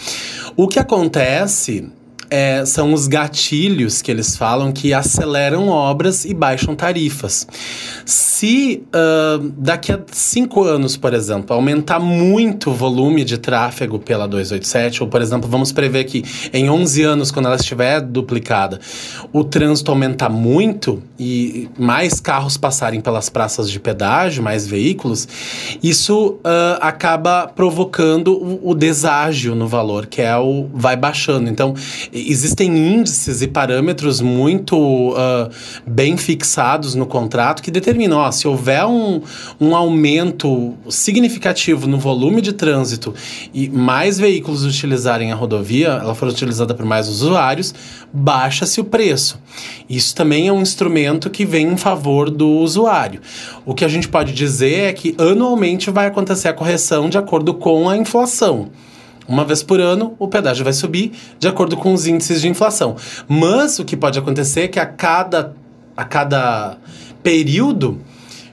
O 0.57 0.67
que 0.67 0.79
acontece 0.79 1.89
é, 2.31 2.65
são 2.65 2.95
os 2.95 3.09
gatilhos 3.09 4.01
que 4.01 4.11
eles 4.11 4.37
falam 4.37 4.71
que 4.71 4.95
aceleram 4.95 5.69
obras 5.69 6.25
e 6.25 6.33
baixam 6.33 6.77
tarifas. 6.77 7.47
Se 8.07 8.83
uh, 8.95 9.53
daqui 9.57 9.93
a 9.93 10.01
cinco 10.13 10.63
anos, 10.63 10.97
por 10.97 11.13
exemplo, 11.13 11.55
aumentar 11.55 11.99
muito 11.99 12.71
o 12.71 12.75
volume 12.75 13.25
de 13.25 13.37
tráfego 13.37 13.99
pela 13.99 14.29
287, 14.29 15.03
ou 15.03 15.09
por 15.09 15.21
exemplo, 15.21 15.49
vamos 15.51 15.73
prever 15.73 16.05
que 16.05 16.25
em 16.53 16.71
11 16.71 17.03
anos, 17.03 17.31
quando 17.33 17.47
ela 17.47 17.57
estiver 17.57 18.01
duplicada, 18.01 18.79
o 19.33 19.43
trânsito 19.43 19.91
aumentar 19.91 20.29
muito 20.29 21.03
e 21.19 21.69
mais 21.77 22.21
carros 22.21 22.57
passarem 22.57 23.01
pelas 23.01 23.29
praças 23.29 23.71
de 23.71 23.81
pedágio, 23.81 24.43
mais 24.43 24.67
veículos, 24.67 25.27
isso 25.83 26.39
uh, 26.45 26.79
acaba 26.81 27.49
provocando 27.49 28.35
o, 28.35 28.71
o 28.71 28.75
deságio 28.75 29.55
no 29.55 29.67
valor, 29.67 30.07
que 30.07 30.23
é 30.23 30.37
o 30.37 30.69
vai 30.73 30.97
baixando. 30.97 31.51
Então, 31.51 31.75
existem 32.27 32.77
índices 32.77 33.43
e 33.43 33.49
parâmetros 33.49 34.21
muito 34.21 34.77
uh, 35.11 35.51
bem 35.87 36.17
fixados 36.17 36.95
no 36.95 37.07
contrato 37.07 37.63
que 37.63 37.71
determinam, 37.71 38.19
ó, 38.19 38.31
se 38.31 38.47
houver 38.47 38.85
um, 38.87 39.21
um 39.61 39.75
aumento 39.75 40.75
significativo 40.89 41.87
no 41.87 41.99
volume 41.99 42.41
de 42.41 42.53
trânsito 42.53 43.15
e 43.53 43.69
mais 43.69 44.19
veículos 44.19 44.65
utilizarem 44.65 45.33
a 45.33 45.35
rodovia, 45.35 45.89
ela 45.89 46.15
for 46.15 46.29
utilizada 46.29 46.75
por 46.75 46.85
mais 46.85 47.09
usuários, 47.09 47.75
baixa-se 48.13 48.81
o 48.81 48.85
preço. 48.85 49.39
Isso 49.89 50.15
também 50.15 50.49
é 50.49 50.53
um 50.53 50.61
instrumento 50.61 51.31
que 51.31 51.45
vem 51.45 51.73
em 51.73 51.77
favor 51.77 52.31
do 52.31 52.49
usuário. 52.49 53.21
O 53.65 53.75
que 53.75 53.85
a 53.85 53.89
gente 53.89 54.09
pode 54.09 54.33
dizer 54.33 54.89
é 54.89 54.93
que 54.93 55.15
anualmente 55.19 55.91
vai 55.91 56.07
acontecer 56.07 56.49
a 56.49 56.53
correção 56.53 57.09
de 57.09 57.19
acordo 57.19 57.55
com 57.55 57.89
a 57.89 57.97
inflação. 57.97 58.71
Uma 59.31 59.45
vez 59.45 59.63
por 59.63 59.79
ano, 59.81 60.17
o 60.19 60.27
pedágio 60.27 60.65
vai 60.65 60.73
subir 60.73 61.13
de 61.39 61.47
acordo 61.47 61.77
com 61.77 61.95
os 61.95 62.05
índices 62.05 62.41
de 62.41 62.49
inflação. 62.49 62.97
Mas 63.29 63.79
o 63.79 63.85
que 63.85 63.97
pode 63.97 64.19
acontecer 64.19 64.63
é 64.63 64.69
que 64.69 64.81
a 64.81 64.85
cada, 64.85 65.55
a 65.97 66.05
cada 66.05 66.77
período, 67.23 68.01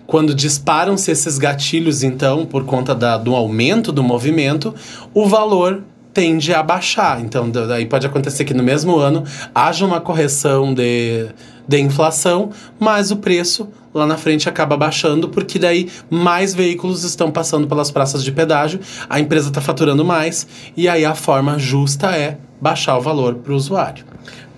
quando 0.06 0.36
disparam-se 0.36 1.10
esses 1.10 1.40
gatilhos, 1.40 2.04
então, 2.04 2.46
por 2.46 2.64
conta 2.64 2.94
da, 2.94 3.18
do 3.18 3.36
aumento 3.36 3.92
do 3.92 4.04
movimento, 4.04 4.76
o 5.16 5.26
valor 5.26 5.82
tende 6.18 6.52
a 6.52 6.64
baixar. 6.64 7.22
Então, 7.22 7.48
daí 7.48 7.86
pode 7.86 8.08
acontecer 8.08 8.44
que 8.44 8.52
no 8.52 8.64
mesmo 8.64 8.98
ano 8.98 9.24
haja 9.54 9.86
uma 9.86 10.02
correção 10.02 10.74
de, 10.74 11.28
de 11.68 11.80
inflação, 11.80 12.50
mas 12.80 13.12
o 13.12 13.18
preço 13.18 13.70
lá 13.94 14.04
na 14.08 14.18
frente 14.18 14.50
acaba 14.50 14.76
baixando, 14.76 15.30
porque 15.30 15.60
daí 15.60 15.92
mais 16.10 16.56
veículos 16.56 17.04
estão 17.04 17.30
passando 17.30 17.68
pelas 17.68 17.92
praças 17.92 18.24
de 18.24 18.32
pedágio, 18.32 18.80
a 19.08 19.20
empresa 19.20 19.50
está 19.50 19.62
faturando 19.62 20.04
mais, 20.04 20.48
e 20.76 20.90
aí 20.90 21.06
a 21.06 21.14
forma 21.14 21.60
justa 21.60 22.08
é 22.16 22.40
baixar 22.60 22.98
o 22.98 23.02
valor 23.02 23.36
para 23.36 23.54
o 23.54 23.56
usuário. 23.56 24.04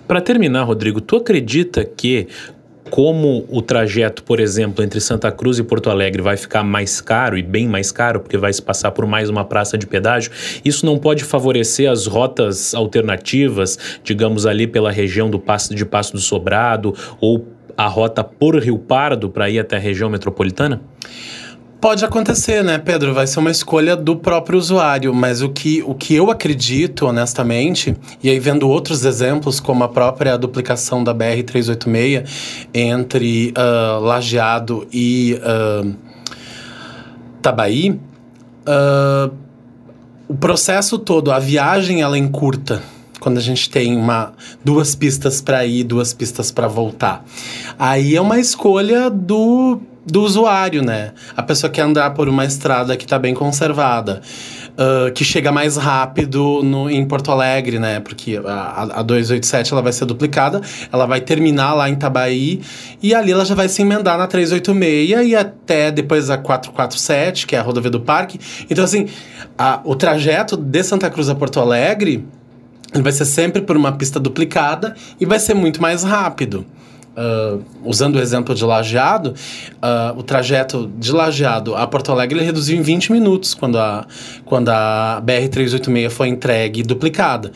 Para 0.08 0.22
terminar, 0.22 0.62
Rodrigo, 0.62 0.98
tu 0.98 1.16
acredita 1.16 1.84
que 1.84 2.26
como 2.90 3.46
o 3.48 3.62
trajeto, 3.62 4.22
por 4.24 4.40
exemplo, 4.40 4.84
entre 4.84 5.00
Santa 5.00 5.30
Cruz 5.30 5.58
e 5.58 5.62
Porto 5.62 5.88
Alegre 5.88 6.20
vai 6.20 6.36
ficar 6.36 6.64
mais 6.64 7.00
caro 7.00 7.38
e 7.38 7.42
bem 7.42 7.68
mais 7.68 7.92
caro, 7.92 8.20
porque 8.20 8.36
vai 8.36 8.52
se 8.52 8.60
passar 8.60 8.90
por 8.90 9.06
mais 9.06 9.30
uma 9.30 9.44
praça 9.44 9.78
de 9.78 9.86
pedágio, 9.86 10.32
isso 10.64 10.84
não 10.84 10.98
pode 10.98 11.24
favorecer 11.24 11.90
as 11.90 12.06
rotas 12.06 12.74
alternativas, 12.74 13.78
digamos 14.02 14.44
ali 14.44 14.66
pela 14.66 14.90
região 14.90 15.30
do 15.30 15.38
Passo 15.38 15.74
de 15.74 15.84
Passo 15.84 16.12
do 16.12 16.20
Sobrado 16.20 16.94
ou 17.20 17.46
a 17.76 17.86
rota 17.86 18.22
por 18.22 18.56
Rio 18.56 18.78
Pardo 18.78 19.30
para 19.30 19.48
ir 19.48 19.58
até 19.58 19.76
a 19.76 19.80
região 19.80 20.10
metropolitana? 20.10 20.82
Pode 21.80 22.04
acontecer, 22.04 22.62
né, 22.62 22.76
Pedro? 22.76 23.14
Vai 23.14 23.26
ser 23.26 23.38
uma 23.38 23.50
escolha 23.50 23.96
do 23.96 24.14
próprio 24.14 24.58
usuário, 24.58 25.14
mas 25.14 25.40
o 25.40 25.48
que, 25.48 25.82
o 25.82 25.94
que 25.94 26.14
eu 26.14 26.30
acredito, 26.30 27.06
honestamente, 27.06 27.96
e 28.22 28.28
aí 28.28 28.38
vendo 28.38 28.68
outros 28.68 29.06
exemplos, 29.06 29.60
como 29.60 29.82
a 29.82 29.88
própria 29.88 30.36
duplicação 30.36 31.02
da 31.02 31.14
BR-386 31.14 32.68
entre 32.74 33.54
uh, 33.56 34.00
Lajeado 34.00 34.86
e 34.92 35.40
uh, 35.40 35.96
Tabaí, 37.40 37.92
uh, 37.92 39.34
o 40.28 40.34
processo 40.34 40.98
todo, 40.98 41.32
a 41.32 41.38
viagem 41.38 42.02
ela 42.02 42.18
encurta 42.18 42.82
quando 43.18 43.38
a 43.38 43.42
gente 43.42 43.70
tem 43.70 43.96
uma, 43.96 44.34
duas 44.62 44.94
pistas 44.94 45.40
para 45.40 45.64
ir, 45.64 45.84
duas 45.84 46.12
pistas 46.12 46.52
para 46.52 46.68
voltar. 46.68 47.24
Aí 47.78 48.16
é 48.16 48.20
uma 48.20 48.38
escolha 48.38 49.08
do 49.08 49.80
do 50.06 50.22
usuário, 50.22 50.82
né? 50.82 51.12
A 51.36 51.42
pessoa 51.42 51.70
quer 51.70 51.82
andar 51.82 52.10
por 52.10 52.28
uma 52.28 52.44
estrada 52.44 52.96
que 52.96 53.04
está 53.04 53.18
bem 53.18 53.34
conservada. 53.34 54.20
Uh, 54.70 55.12
que 55.12 55.24
chega 55.24 55.52
mais 55.52 55.76
rápido 55.76 56.62
no, 56.62 56.88
em 56.88 57.04
Porto 57.04 57.30
Alegre, 57.30 57.78
né? 57.78 58.00
Porque 58.00 58.40
a, 58.42 59.00
a 59.00 59.02
287 59.02 59.72
ela 59.72 59.82
vai 59.82 59.92
ser 59.92 60.06
duplicada, 60.06 60.62
ela 60.90 61.04
vai 61.04 61.20
terminar 61.20 61.74
lá 61.74 61.90
em 61.90 61.96
Tabaí 61.96 62.62
e 63.02 63.14
ali 63.14 63.32
ela 63.32 63.44
já 63.44 63.54
vai 63.54 63.68
se 63.68 63.82
emendar 63.82 64.16
na 64.16 64.26
386 64.26 65.28
e 65.28 65.36
até 65.36 65.90
depois 65.90 66.30
a 66.30 66.38
447, 66.38 67.46
que 67.46 67.56
é 67.56 67.58
a 67.58 67.62
rodovia 67.62 67.90
do 67.90 68.00
Parque. 68.00 68.40
Então, 68.70 68.84
assim, 68.84 69.06
a, 69.58 69.80
o 69.84 69.94
trajeto 69.94 70.56
de 70.56 70.82
Santa 70.82 71.10
Cruz 71.10 71.28
a 71.28 71.34
Porto 71.34 71.60
Alegre 71.60 72.24
ele 72.92 73.02
vai 73.02 73.12
ser 73.12 73.24
sempre 73.24 73.62
por 73.62 73.76
uma 73.76 73.92
pista 73.92 74.18
duplicada 74.18 74.94
e 75.20 75.26
vai 75.26 75.38
ser 75.38 75.54
muito 75.54 75.80
mais 75.80 76.02
rápido. 76.02 76.64
Uh, 77.20 77.62
usando 77.84 78.16
o 78.16 78.20
exemplo 78.20 78.54
de 78.54 78.64
Lajeado, 78.64 79.34
uh, 79.76 80.18
o 80.18 80.22
trajeto 80.22 80.90
de 80.96 81.12
Lajeado 81.12 81.76
a 81.76 81.86
Porto 81.86 82.10
Alegre 82.12 82.38
ele 82.38 82.46
reduziu 82.46 82.78
em 82.78 82.82
20 82.82 83.12
minutos 83.12 83.52
quando 83.52 83.78
a, 83.78 84.06
quando 84.46 84.70
a 84.70 85.22
BR-386 85.22 86.08
foi 86.08 86.28
entregue 86.28 86.80
e 86.80 86.82
duplicada. 86.82 87.52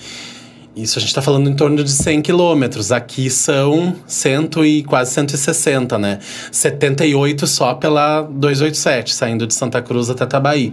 Isso 0.76 0.98
a 0.98 1.00
gente 1.00 1.08
está 1.08 1.22
falando 1.22 1.48
em 1.48 1.54
torno 1.54 1.84
de 1.84 1.90
100 1.90 2.20
quilômetros. 2.22 2.90
Aqui 2.90 3.30
são 3.30 3.94
100 4.06 4.50
e 4.64 4.82
quase 4.82 5.12
160, 5.12 5.96
né? 5.98 6.18
78 6.50 7.46
só 7.46 7.74
pela 7.74 8.22
287, 8.22 9.14
saindo 9.14 9.46
de 9.46 9.54
Santa 9.54 9.80
Cruz 9.80 10.10
até 10.10 10.26
Tabaí. 10.26 10.72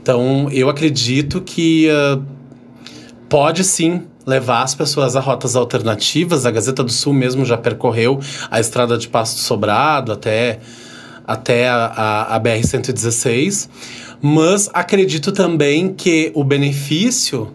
Então, 0.00 0.48
eu 0.52 0.68
acredito 0.68 1.40
que 1.40 1.88
uh, 1.88 2.22
pode 3.28 3.64
sim 3.64 4.02
levar 4.26 4.62
as 4.62 4.74
pessoas 4.74 5.16
a 5.16 5.20
rotas 5.20 5.56
alternativas. 5.56 6.46
A 6.46 6.50
Gazeta 6.50 6.82
do 6.82 6.92
Sul 6.92 7.12
mesmo 7.12 7.44
já 7.44 7.56
percorreu 7.56 8.20
a 8.50 8.60
estrada 8.60 8.96
de 8.96 9.08
Pasto 9.08 9.40
Sobrado 9.40 10.12
até, 10.12 10.60
até 11.26 11.68
a, 11.68 11.86
a, 11.86 12.36
a 12.36 12.40
BR-116. 12.40 13.68
Mas 14.20 14.70
acredito 14.72 15.32
também 15.32 15.92
que 15.92 16.30
o 16.34 16.44
benefício 16.44 17.52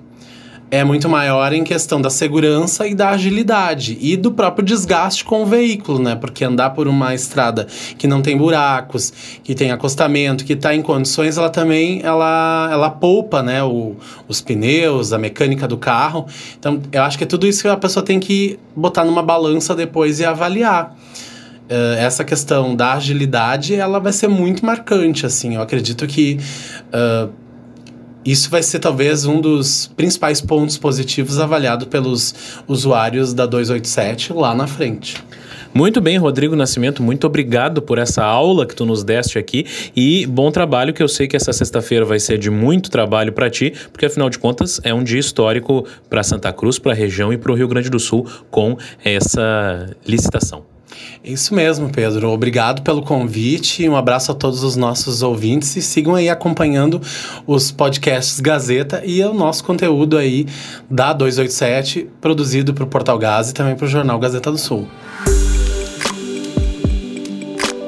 é 0.70 0.84
muito 0.84 1.08
maior 1.08 1.54
em 1.54 1.64
questão 1.64 2.02
da 2.02 2.10
segurança 2.10 2.86
e 2.86 2.94
da 2.94 3.12
agilidade 3.12 3.98
e 4.02 4.18
do 4.18 4.32
próprio 4.32 4.66
desgaste 4.66 5.24
com 5.24 5.44
o 5.44 5.46
veículo, 5.46 6.00
né? 6.00 6.16
Porque 6.16 6.44
andar 6.44 6.72
por 6.72 6.88
uma 6.88 7.16
estrada 7.16 7.68
que 7.98 8.06
não 8.06 8.22
tem 8.22 8.38
buracos, 8.38 9.14
que 9.44 9.56
tem 9.56 9.72
acostamento, 9.72 10.44
que 10.44 10.54
está 10.54 10.76
em 10.76 10.82
condições, 10.82 11.38
ela 11.38 11.50
também 11.50 12.02
ela, 12.04 12.70
ela 12.72 12.90
poupa, 12.90 13.42
né? 13.42 13.64
O, 13.64 13.96
os 14.28 14.42
pneus, 14.42 15.14
a 15.14 15.18
mecânica 15.18 15.68
do 15.68 15.78
carro. 15.78 16.26
Então, 16.60 16.82
eu 16.92 17.02
acho 17.04 17.18
que 17.18 17.24
é 17.24 17.28
tudo 17.28 17.48
isso 17.48 17.62
que 17.62 17.68
a 17.70 17.78
pessoa 17.78 18.04
tem 18.04 18.20
que 18.20 18.60
botar 18.76 19.06
numa 19.06 19.24
balança 19.24 19.74
depois 19.74 20.20
e 20.20 20.26
avaliar. 20.26 20.96
Uh, 21.70 21.98
essa 21.98 22.24
questão 22.24 22.74
da 22.74 22.94
agilidade, 22.94 23.76
ela 23.76 24.00
vai 24.00 24.14
ser 24.14 24.30
muito 24.30 24.66
marcante, 24.66 25.26
assim. 25.26 25.56
Eu 25.56 25.62
acredito 25.62 26.08
que 26.08 26.40
uh, 26.94 27.30
isso 28.32 28.50
vai 28.50 28.62
ser 28.62 28.80
talvez 28.80 29.26
um 29.26 29.40
dos 29.40 29.90
principais 29.96 30.42
pontos 30.42 30.78
positivos 30.78 31.40
avaliado 31.40 31.88
pelos 31.88 32.36
usuários 32.68 33.34
da 33.34 33.46
287 33.46 34.34
lá 34.34 34.54
na 34.54 34.68
frente. 34.68 35.16
Muito 35.74 36.02
bem, 36.02 36.18
Rodrigo 36.18 36.56
Nascimento, 36.56 37.02
muito 37.02 37.26
obrigado 37.26 37.82
por 37.82 37.98
essa 37.98 38.24
aula 38.24 38.66
que 38.66 38.76
tu 38.76 38.86
nos 38.86 39.04
deste 39.04 39.38
aqui 39.38 39.66
e 39.96 40.26
bom 40.26 40.52
trabalho, 40.52 40.94
que 40.94 41.04
eu 41.04 41.08
sei 41.08 41.28
que 41.28 41.38
essa 41.38 41.54
sexta-feira 41.54 42.04
vai 42.04 42.20
ser 42.20 42.38
de 42.38 42.50
muito 42.50 42.90
trabalho 42.90 43.32
para 43.32 43.50
ti, 43.50 43.74
porque 43.92 44.06
afinal 44.06 44.30
de 44.30 44.40
contas 44.40 44.82
é 44.84 44.94
um 44.94 45.04
dia 45.04 45.20
histórico 45.20 45.86
para 46.10 46.24
Santa 46.24 46.52
Cruz, 46.52 46.80
para 46.80 46.92
a 46.92 46.96
região 46.96 47.32
e 47.32 47.38
para 47.38 47.52
o 47.52 47.56
Rio 47.56 47.68
Grande 47.68 47.90
do 47.90 48.00
Sul 48.00 48.28
com 48.50 48.78
essa 49.04 49.96
licitação. 50.06 50.77
Isso 51.24 51.54
mesmo, 51.54 51.90
Pedro. 51.90 52.30
Obrigado 52.30 52.82
pelo 52.82 53.02
convite. 53.02 53.88
Um 53.88 53.96
abraço 53.96 54.32
a 54.32 54.36
todos 54.36 54.64
os 54.64 54.76
nossos 54.76 55.22
ouvintes 55.22 55.76
e 55.76 55.82
sigam 55.82 56.16
aí 56.16 56.30
acompanhando 56.30 57.02
os 57.46 57.72
podcasts 57.72 58.40
Gazeta 58.40 59.02
e 59.06 59.22
o 59.24 59.34
nosso 59.34 59.64
conteúdo 59.64 60.18
aí 60.18 60.46
da 60.90 61.14
287, 61.14 62.08
produzido 62.22 62.74
para 62.74 62.84
o 62.84 62.88
Portal 62.88 63.18
Gás 63.18 63.50
e 63.50 63.54
também 63.54 63.76
para 63.76 63.86
o 63.86 63.90
jornal 63.90 64.20
Gazeta 64.20 64.52
do 64.52 64.58
Sul. 64.58 64.88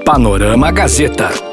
Panorama 0.06 0.72
Gazeta. 0.72 1.49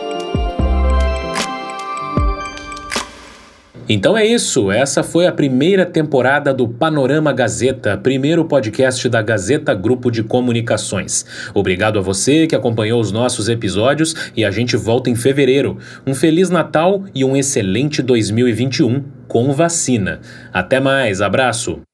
Então 3.88 4.18
é 4.18 4.26
isso, 4.26 4.72
essa 4.72 5.04
foi 5.04 5.26
a 5.28 5.32
primeira 5.32 5.86
temporada 5.86 6.52
do 6.52 6.66
Panorama 6.66 7.32
Gazeta, 7.32 7.96
primeiro 7.96 8.44
podcast 8.44 9.08
da 9.08 9.22
Gazeta 9.22 9.72
Grupo 9.74 10.10
de 10.10 10.24
Comunicações. 10.24 11.24
Obrigado 11.54 11.96
a 11.96 12.02
você 12.02 12.48
que 12.48 12.56
acompanhou 12.56 13.00
os 13.00 13.12
nossos 13.12 13.48
episódios 13.48 14.14
e 14.36 14.44
a 14.44 14.50
gente 14.50 14.76
volta 14.76 15.08
em 15.08 15.14
fevereiro. 15.14 15.78
Um 16.04 16.14
Feliz 16.14 16.50
Natal 16.50 17.04
e 17.14 17.24
um 17.24 17.36
excelente 17.36 18.02
2021 18.02 19.04
com 19.28 19.52
vacina. 19.52 20.20
Até 20.52 20.80
mais, 20.80 21.20
abraço! 21.20 21.86